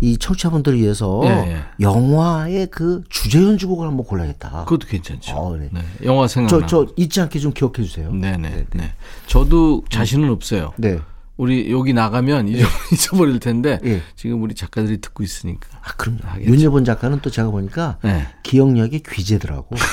이 0.00 0.16
청취자분들을 0.16 0.78
위해서 0.78 1.20
예, 1.24 1.28
예. 1.28 1.62
영화의 1.78 2.68
그 2.70 3.04
주제 3.10 3.42
연주곡을 3.42 3.86
한번 3.86 4.06
골라야겠다. 4.06 4.64
그것도 4.64 4.86
괜찮죠. 4.88 5.36
어, 5.36 5.56
네. 5.56 5.68
네. 5.70 5.82
영화 6.04 6.26
생각나. 6.26 6.66
저, 6.66 6.86
저 6.86 6.92
잊지 6.96 7.20
않게 7.20 7.38
좀 7.38 7.52
기억해 7.52 7.82
주세요. 7.82 8.10
네네. 8.10 8.66
네. 8.72 8.92
저도 9.26 9.84
자신은 9.90 10.30
없어요. 10.30 10.72
네. 10.78 10.98
우리 11.36 11.70
여기 11.70 11.92
나가면 11.92 12.48
잊어, 12.48 12.66
잊어버릴 12.92 13.40
텐데 13.40 13.78
예. 13.84 14.02
지금 14.16 14.42
우리 14.42 14.54
작가들이 14.54 15.00
듣고 15.00 15.22
있으니까. 15.22 15.68
아, 15.82 15.92
그럼 15.96 16.18
하겠죠. 16.22 16.50
윤여본 16.50 16.84
작가는 16.84 17.20
또 17.20 17.30
제가 17.30 17.50
보니까 17.50 17.98
네. 18.02 18.26
기억력이 18.42 19.02
귀재더라고. 19.02 19.76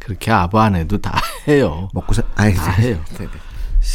그렇게 0.00 0.30
아부 0.30 0.58
안 0.58 0.74
해도 0.74 0.98
다 0.98 1.20
해요. 1.46 1.88
먹고 1.92 2.14
사, 2.14 2.22
아니, 2.34 2.54
다 2.54 2.70
해요. 2.72 2.98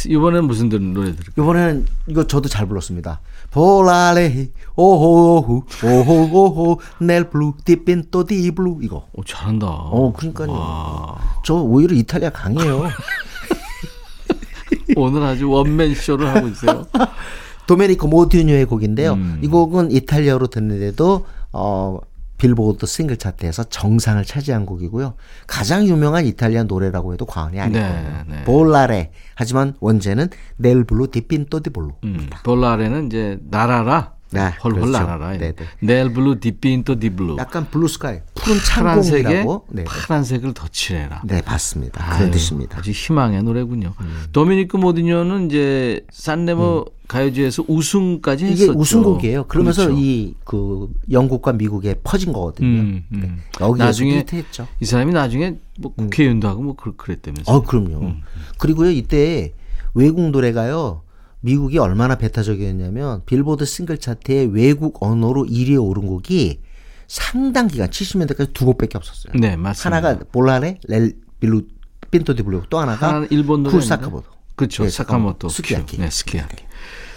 이번엔 0.08 0.44
무슨 0.44 0.68
들- 0.68 0.92
노래 0.92 1.12
들을까요? 1.14 1.32
이번에는 1.44 1.86
이거 2.08 2.26
저도 2.26 2.48
잘 2.48 2.66
불렀습니다. 2.66 3.20
Volare 3.50 4.48
oh 4.76 5.64
oh 5.84 6.80
oh 7.00 7.09
oh 7.09 7.17
nel 7.17 7.30
blu 7.30 7.54
dipinto 7.64 8.24
di 8.24 8.50
blu 8.50 8.78
이거. 8.82 9.06
오, 9.12 9.22
잘한다. 9.24 9.66
어, 9.68 10.12
그러니까요. 10.16 10.50
와. 10.52 11.16
저 11.44 11.54
오히려 11.54 11.94
이탈리아 11.94 12.30
강해요. 12.30 12.88
오늘 14.96 15.22
아주 15.22 15.48
원맨 15.50 15.94
쇼를 15.94 16.34
하고 16.34 16.48
있어요. 16.48 16.86
도메니코 17.66 18.08
모두뇨의 18.08 18.66
곡인데요. 18.66 19.14
음. 19.14 19.40
이 19.42 19.48
곡은 19.48 19.90
이탈리아로 19.90 20.48
듣는데도 20.48 21.24
어 21.52 21.98
빌보드 22.38 22.86
싱글 22.86 23.16
차트에서 23.16 23.64
정상을 23.64 24.24
차지한 24.24 24.66
곡이고요. 24.66 25.14
가장 25.46 25.86
유명한 25.86 26.26
Italian 26.26 26.66
노래라고 26.66 27.12
해도 27.12 27.26
과언이 27.26 27.60
아닐 27.60 27.80
네, 27.80 27.88
거예요. 27.88 28.24
네. 28.28 28.44
Volare. 28.44 29.12
하지만 29.34 29.74
원제는 29.80 30.28
Nel 30.56 30.84
blu 30.84 31.10
dipinto 31.10 31.60
di 31.60 31.70
blu. 31.70 31.92
음, 32.04 32.28
Volare는 32.44 33.06
이제 33.06 33.38
날아라. 33.50 34.14
네, 34.30 34.50
헐헐 34.64 34.80
그렇죠. 34.80 34.90
날아라. 34.90 35.36
네, 35.36 35.52
네. 35.52 35.64
Nel 35.80 36.12
blu 36.12 36.40
dipinto 36.40 36.98
di 36.98 37.10
blu. 37.10 37.36
약간 37.38 37.68
blue 37.70 37.86
sky, 37.86 38.18
푸른 38.34 38.58
파란색에. 38.58 39.22
네, 39.22 39.46
네. 39.70 39.84
파란색을 39.84 40.54
더 40.54 40.66
칠해라. 40.68 41.22
네, 41.24 41.40
맞습니다. 41.46 42.04
아유, 42.04 42.18
그런 42.18 42.30
뜻입니다. 42.32 42.76
음. 42.76 42.80
아주 42.80 42.90
희망의 42.90 43.42
노래군요. 43.44 43.92
도미니크 44.32 44.76
모디뇨는 44.76 45.46
이제 45.46 46.04
산네모 46.10 46.86
가요제에서 47.06 47.64
우승까지 47.68 48.44
음. 48.46 48.50
이게 48.52 48.62
했었죠. 48.64 48.78
우승곡이에요. 48.78 49.44
그러면서 49.46 49.84
그렇죠. 49.84 50.00
이그 50.00 50.88
영국과 51.12 51.52
미국에 51.52 51.94
퍼진 52.02 52.32
거거든요. 52.32 52.66
음, 52.66 53.04
음. 53.12 53.20
네. 53.20 53.30
여기에서 53.60 53.84
나중에 53.84 54.18
히트했죠. 54.20 54.66
이 54.80 54.84
사람이 54.84 55.12
나중에 55.12 55.58
뭐 55.78 55.92
국회의원도 55.94 56.48
하고 56.48 56.62
뭐 56.62 56.74
그- 56.74 56.96
그랬다면서. 56.96 57.52
어, 57.52 57.62
그럼요. 57.62 58.14
그리고요, 58.58 58.90
이때 58.90 59.52
외국 59.92 60.28
노래가요, 60.30 61.02
미국이 61.44 61.78
얼마나 61.78 62.16
배타적이었냐면, 62.16 63.22
빌보드 63.26 63.66
싱글 63.66 63.98
차트에 63.98 64.48
외국 64.50 65.02
언어로 65.02 65.44
1위에 65.44 65.82
오른 65.82 66.06
곡이 66.06 66.60
상당 67.06 67.68
기간, 67.68 67.90
70년대까지 67.90 68.54
두 68.54 68.64
곡밖에 68.64 68.96
없었어요. 68.96 69.34
네, 69.38 69.54
맞습니다. 69.54 69.96
하나가 69.96 70.24
Volare, 70.32 70.78
Nel 70.88 71.12
blu, 71.40 71.66
dipinto 72.10 72.34
di 72.34 72.42
blu, 72.42 72.62
또 72.70 72.78
하나가 72.78 73.08
하나는 73.08 73.28
일본 73.30 73.62
노래 73.62 73.76
큐 73.76 73.88
사카모토. 73.88 74.24
그렇죠. 74.56 74.84
네, 74.84 74.88
사카모토 74.88 75.50
스키야키. 75.50 75.96
큐. 75.96 76.02
네, 76.02 76.08
스키야키. 76.08 76.64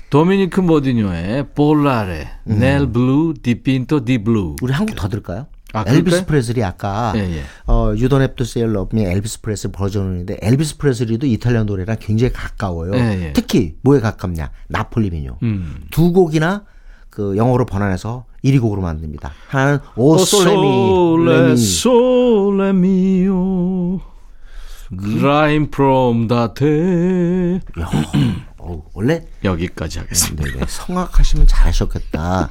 도미니크 0.10 0.60
모두뇨의 0.60 1.54
Volare, 1.54 2.28
Nel 2.44 2.92
blu, 2.92 3.36
dipinto 3.42 4.04
di 4.04 4.18
blu. 4.18 4.58
우리 4.62 4.74
한국 4.74 4.98
더 4.98 5.08
들을까요? 5.08 5.48
아, 5.86 5.92
엘비스? 5.92 6.26
프레슬리 6.26 6.64
아까 6.64 7.14
예, 7.16 7.20
예. 7.20 7.44
어 7.68 7.94
유도넵도 7.96 8.44
세일 8.44 8.74
러브미 8.74 9.04
엘비스 9.04 9.42
프레슬리 9.42 9.72
버전인데 9.72 10.38
엘비스 10.42 10.78
프레슬리도 10.78 11.26
Italian 11.28 11.66
노래랑 11.66 11.98
굉장히 12.00 12.34
가까워요. 12.34 12.94
예, 12.96 13.28
예. 13.28 13.34
특히 13.34 13.76
뭐에 13.82 14.00
가깝냐? 14.00 14.52
나폴리 14.68 15.10
민요. 15.10 15.38
음. 15.44 15.76
두 15.92 16.12
곡이나 16.14 16.64
그 17.10 17.36
영어로 17.36 17.66
번안해서 17.66 18.26
1위 18.44 18.62
곡으로 18.62 18.82
만듭니다. 18.82 19.32
하나는 19.48 19.80
오오 19.96 20.18
솔레미 20.20 20.62
솔레 20.62 21.42
레미. 21.48 21.58
솔레 21.58 22.74
미오 22.74 24.00
Climb 24.90 25.68
from 25.74 26.28
the 26.28 26.48
day 26.56 27.60
어우, 28.58 28.84
원래 28.94 29.26
여기까지 29.44 30.00
하겠습니다. 30.00 30.44
네네, 30.44 30.66
성악하시면 30.68 31.48
잘하셨겠다. 31.48 32.50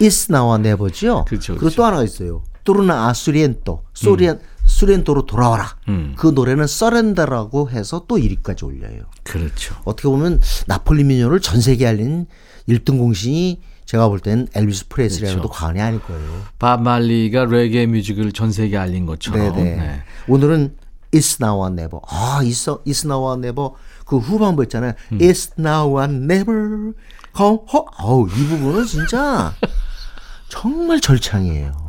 Is 0.00 0.30
Now 0.30 0.52
and 0.54 0.66
Never죠. 0.68 1.24
그렇죠, 1.26 1.56
그리고. 1.56 1.70
또 1.74 1.84
하나가 1.84 2.02
있어요. 2.04 2.42
또르나 2.68 3.08
아수리엔토, 3.08 3.82
소리엔 3.94 4.40
수리엔토로 4.66 5.24
돌아와라. 5.24 5.76
음. 5.88 6.14
그 6.18 6.26
노래는 6.26 6.66
서렌더라고 6.66 7.70
해서 7.70 8.04
또 8.06 8.18
1위까지 8.18 8.62
올려요. 8.62 9.04
그렇죠. 9.22 9.74
어떻게 9.86 10.06
보면 10.06 10.42
나폴리 10.66 11.04
미녀를 11.04 11.40
전 11.40 11.62
세계에 11.62 11.88
알린 11.88 12.26
1등 12.68 12.98
공신이 12.98 13.62
제가 13.86 14.08
볼땐 14.10 14.48
엘비스 14.54 14.88
프레슬리라도 14.88 15.38
그렇죠. 15.40 15.48
과언이 15.54 15.80
아닐 15.80 15.98
거예요. 16.02 16.42
밥 16.58 16.82
말리가 16.82 17.46
레게 17.46 17.86
뮤직을 17.86 18.32
전 18.32 18.52
세계에 18.52 18.78
알린 18.78 19.06
것처럼. 19.06 19.56
네. 19.56 20.02
오늘은 20.28 20.76
It's 21.14 21.42
Now 21.42 21.64
and 21.64 21.80
Never. 21.80 22.00
아, 22.06 22.40
It's, 22.42 22.84
It's 22.84 23.06
Now 23.06 23.30
and 23.32 23.46
Never. 23.46 23.70
그 24.04 24.18
후반부 24.18 24.62
있잖아요. 24.64 24.92
음. 25.12 25.18
It's 25.18 25.52
Now 25.58 25.98
and 26.02 26.30
Never. 26.30 26.92
come 27.34 27.60
home. 27.66 27.88
어우, 27.98 28.28
이 28.28 28.46
부분은 28.46 28.84
진짜 28.84 29.54
정말 30.50 31.00
절창이에요. 31.00 31.87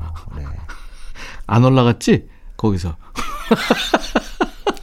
네. 1.49 1.55
안 1.55 1.63
올라갔지? 1.65 2.27
거기서. 2.57 2.95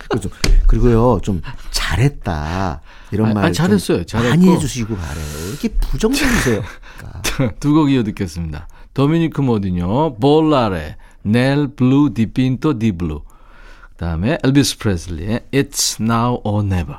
그리고 0.09 0.20
좀- 0.20 0.33
그리고요, 0.66 1.20
좀 1.22 1.42
잘했다. 1.70 2.81
이런 3.12 3.31
아, 3.31 3.35
말. 3.35 3.44
아, 3.46 3.52
잘했어요. 3.52 4.05
잘했고. 4.05 4.31
많이 4.31 4.48
해주시고 4.50 4.96
바래요. 4.96 5.48
이렇게 5.50 5.68
부정적이세요. 5.68 6.62
두곡 7.61 7.90
이어 7.90 8.02
듣겠습니다. 8.02 8.66
도미니크 8.94 9.40
모두뇨, 9.42 10.16
Volare, 10.20 10.96
Nel 11.22 11.68
blu 11.77 12.14
dipinto 12.14 12.79
di 12.79 12.92
blu. 12.92 13.20
그 13.90 13.96
다음에 13.96 14.38
엘비스 14.42 14.79
프레슬리의 14.79 15.40
It's 15.52 16.00
Now 16.00 16.40
or 16.44 16.64
Never. 16.66 16.98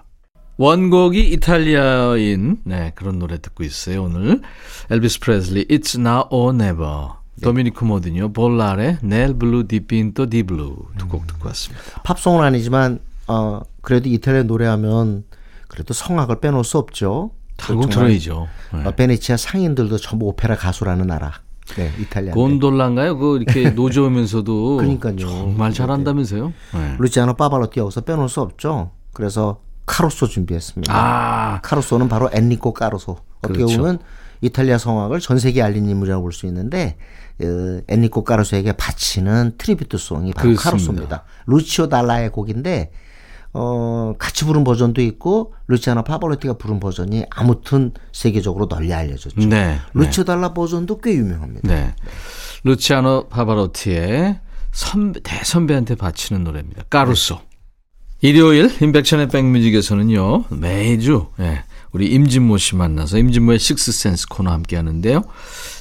원곡이 0.58 1.20
이탈리아인 1.34 2.58
네, 2.64 2.92
그런 2.96 3.20
노래 3.20 3.40
듣고 3.40 3.64
있어요. 3.64 4.04
오늘 4.04 4.42
엘비스 4.90 5.20
프레슬리 5.20 5.66
It's 5.66 6.00
Now 6.00 6.26
or 6.32 6.56
Never. 6.56 7.10
도미니크 7.42 7.84
모두뇨, 7.84 8.34
Volare, 8.34 8.98
Nel 9.04 9.34
blu 9.36 9.68
dipinto 9.68 10.30
di 10.30 10.44
blu 10.44 10.76
두 10.98 11.08
곡 11.08 11.28
듣고 11.28 11.48
왔습니다. 11.50 12.02
팝송은 12.04 12.44
아니지만, 12.44 13.00
어, 13.28 13.62
그래도 13.82 14.10
이탈리아 14.10 14.44
노래하면 14.44 15.24
그래도 15.68 15.94
성악을 15.94 16.40
빼놓을 16.40 16.64
수 16.64 16.78
없죠. 16.78 17.32
정말, 17.58 17.90
들어야죠. 17.90 18.48
네. 18.74 18.86
어, 18.86 18.92
베네치아 18.92 19.38
상인들도 19.38 19.98
전부 19.98 20.28
오페라 20.28 20.56
가수라는 20.56 21.08
나라. 21.08 21.34
네, 21.76 21.92
이탈리아. 22.00 22.34
곤돌라인가요? 22.34 23.18
그 23.18 23.38
이렇게 23.38 23.70
노저으면서도 23.72 24.78
그러니까요. 24.78 25.18
정말 25.18 25.74
잘한다면서요? 25.74 26.54
네. 26.74 26.96
루치아노 27.00 27.34
파바로티 27.34 27.80
여기서 27.80 28.02
빼놓을 28.02 28.30
수 28.30 28.42
없죠. 28.42 28.92
그래서 29.14 29.60
카루소 29.86 30.28
준비했습니다. 30.28 30.94
아, 30.94 31.60
카루소는 31.62 32.08
바로 32.10 32.30
엔리코 32.32 32.74
카루소. 32.74 33.18
어떻게 33.42 33.58
그렇죠. 33.60 33.78
보면 33.78 34.00
이탈리아 34.42 34.78
성악을 34.78 35.20
전 35.20 35.40
세계에 35.40 35.64
알린 35.64 35.90
인물이라고 35.90 36.22
볼 36.22 36.32
수 36.32 36.46
있는데 36.46 36.98
어, 36.98 37.27
엔리코 37.40 38.24
카루소에게 38.24 38.74
바치는 38.74 39.54
tribute 39.58 39.98
song이 39.98 40.34
바로. 40.34 40.56
카루소입니다. 40.56 41.24
루치오 41.46 41.90
달라의 41.90 42.32
곡인데 42.32 42.92
어, 43.54 44.14
같이 44.20 44.46
부른 44.46 44.64
버전도 44.64 45.02
있고 45.02 45.54
루치아노 45.68 46.04
파바로티가 46.04 46.54
부른 46.54 46.80
버전이 46.80 47.26
아무튼 47.30 47.92
세계적으로 48.12 48.68
널리 48.68 48.94
알려졌죠. 48.94 49.40
네. 49.40 49.46
네. 49.48 49.80
루치오 49.94 50.24
달라 50.26 50.54
버전도 50.54 51.00
꽤 51.02 51.14
유명합니다. 51.14 51.68
네. 51.68 51.96
루치아노 52.64 53.30
파바로티의 53.30 54.40
선배, 54.72 55.20
대선배한테 55.22 55.96
바치는 55.96 56.44
노래입니다. 56.44 56.84
카루소. 56.90 57.40
일요일 58.22 58.72
임백천의 58.82 59.30
백뮤직에서는요. 59.30 60.46
매주 60.50 61.28
예, 61.40 61.64
우리 61.92 62.08
임진모 62.08 62.58
씨 62.58 62.76
만나서 62.76 63.18
임진모의 63.18 63.60
식스센스 63.60 64.28
코너 64.28 64.52
함께 64.52 64.76
하는데요. 64.76 65.24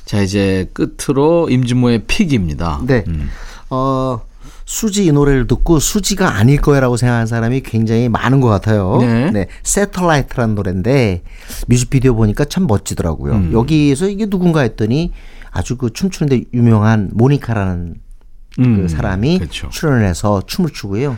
자 0.05 0.21
이제 0.21 0.71
끝으로 0.73 1.49
임진모의 1.51 2.05
pick입니다. 2.07 2.81
네. 2.87 3.05
음. 3.09 3.29
어, 3.71 4.21
수지 4.65 5.07
이 5.07 5.13
노래를 5.13 5.47
듣고 5.47 5.79
수지가 5.79 6.37
아닐 6.37 6.61
거라고 6.61 6.97
생각하는 6.97 7.27
사람이 7.27 7.61
굉장히 7.61 8.09
많은 8.09 8.41
것 8.41 8.49
같아요. 8.49 8.99
네. 9.33 9.47
Satellite라는 9.63 10.55
노래인데 10.55 11.23
뮤직비디오 11.69 12.15
보니까 12.15 12.45
참 12.45 12.67
멋지더라고요. 12.67 13.33
음. 13.35 13.53
여기에서 13.53 14.09
이게 14.09 14.27
누군가 14.27 14.61
했더니 14.63 15.13
아주 15.51 15.77
그 15.77 15.93
춤추는데 15.93 16.47
유명한 16.53 17.11
모니카라는 17.13 17.95
음, 18.59 18.83
그 18.83 18.89
사람이 18.89 19.39
그렇죠. 19.39 19.69
출연을 19.71 20.05
해서 20.05 20.43
춤을 20.47 20.71
추고요. 20.71 21.17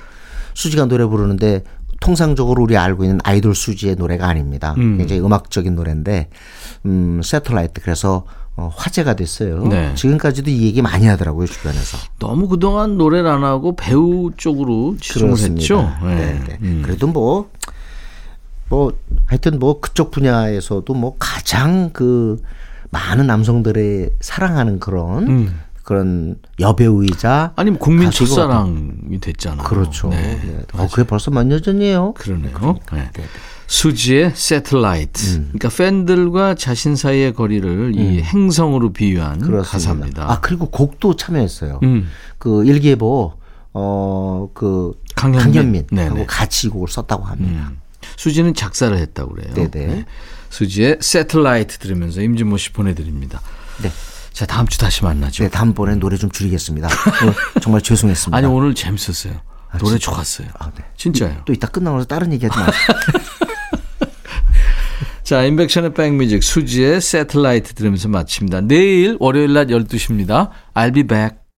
수지가 0.55 0.87
노래 0.87 1.05
부르는데 1.07 1.63
통상적으로 2.01 2.63
우리 2.63 2.77
알고 2.77 3.05
있는 3.05 3.19
아이돌 3.25 3.55
수지의 3.55 3.97
노래가 3.97 4.29
아닙니다. 4.29 4.75
음. 4.79 4.99
굉장히 4.99 5.21
음악적인 5.23 5.75
노래인데 5.75 6.29
음, 6.87 7.21
Satellite 7.23 7.81
그래서 7.81 8.25
어, 8.57 8.73
화제가 8.75 9.15
됐어요. 9.15 9.69
네. 9.69 9.95
지금까지도 9.95 10.51
이 10.51 10.63
얘기 10.63 10.83
많이 10.83 11.07
하더라고요 11.07 11.47
주변에서. 11.47 11.97
너무 12.19 12.49
그동안 12.49 12.99
노래를 12.99 13.31
안 13.31 13.45
하고 13.45 13.77
배우 13.77 14.33
쪽으로 14.37 14.97
치중을 15.01 15.39
했죠. 15.39 15.93
네. 16.03 16.15
네. 16.17 16.45
네. 16.47 16.59
음. 16.63 16.83
그래도 16.85 17.07
뭐, 17.07 17.51
뭐, 18.69 18.93
하여튼 19.27 19.61
뭐 19.61 19.81
그쪽 19.81 20.11
분야에서도 20.11 20.93
뭐 20.93 21.15
가장 21.21 21.91
그 21.93 22.43
많은 22.91 23.29
남성들의 23.29 24.11
사랑하는 24.21 24.81
그런 24.81 25.29
음. 25.29 25.61
그런 25.89 26.37
여배우이자 26.61 27.55
아니 27.57 27.71
뭐 27.71 27.79
국민 27.79 28.11
첫사랑이 28.11 29.21
됐잖아요. 29.23 29.67
그렇죠. 29.67 30.11
네. 30.11 30.39
네. 30.45 30.61
어, 30.75 30.87
그게 30.87 31.03
벌써 31.05 31.31
몇 31.31 31.45
년 31.47 31.63
전이에요. 31.63 32.13
그러네요. 32.13 32.79
네. 32.93 33.11
수지의 33.69 34.33
세틀라이트. 34.35 35.45
그러니까 35.45 35.71
팬들과 35.71 36.57
자신 36.57 36.95
사이의 36.95 37.33
거리를 37.33 37.93
이 37.97 38.21
행성으로 38.21 38.93
비유한 38.93 39.39
그렇습니다. 39.39 39.71
가사입니다. 39.71 40.31
아 40.31 40.41
그리고 40.41 40.69
곡도 40.69 41.17
참여했어요. 41.17 41.81
음. 41.85 42.11
그 42.37 42.67
일기예보 42.67 43.33
어그 43.73 44.93
강현민. 45.17 45.87
네네. 45.91 46.09
하고 46.09 46.27
같이 46.27 46.67
이 46.67 46.71
곡을 46.71 46.89
썼다고 46.89 47.25
합니다. 47.25 47.69
음. 47.71 47.79
수지는 48.19 48.53
작사를 48.53 48.95
했다고 48.95 49.35
그래요. 49.37 49.55
네네. 49.55 50.05
수지의 50.51 50.99
세틀라이트 51.01 51.79
들으면서 51.79 52.21
임진모 52.21 52.59
씨 52.59 52.73
보내드립니다. 52.75 53.41
네. 53.83 53.91
자 54.39 54.47
다음 54.47 54.69
주 54.69 54.79
다시 54.79 55.03
만나죠. 55.03 55.43
네, 55.43 55.51
다음번에 55.51 55.97
노래 55.97 56.17
좀 56.17 56.31
줄이겠습니다. 56.31 56.89
오늘 57.23 57.35
정말 57.61 57.83
죄송했습니다. 57.83 58.37
아니 58.37 58.47
오늘 58.47 58.73
재밌었어요. 58.73 59.33
노래 59.81 59.99
진짜? 59.99 60.13
좋았어요. 60.13 60.47
아, 60.61 60.71
네. 60.77 60.85
진짜요. 60.97 61.43
또 61.45 61.53
이따 61.53 61.67
끝나고 61.67 61.97
나서 61.97 62.07
다른 62.07 62.33
얘기 62.33 62.47
하지 62.47 62.57
마세요. 62.57 62.73
자, 65.25 65.43
인백션의 65.43 65.93
백뮤직 65.93 66.45
수지의 66.45 67.01
세틀라이트 67.01 67.75
들으면서 67.75 68.07
마칩니다. 68.07 68.61
내일 68.61 69.17
월요일 69.19 69.55
낮 69.55 69.67
12시입니다. 69.67 70.51
I'll 70.73 70.95
be 70.95 71.03
back. 71.03 71.38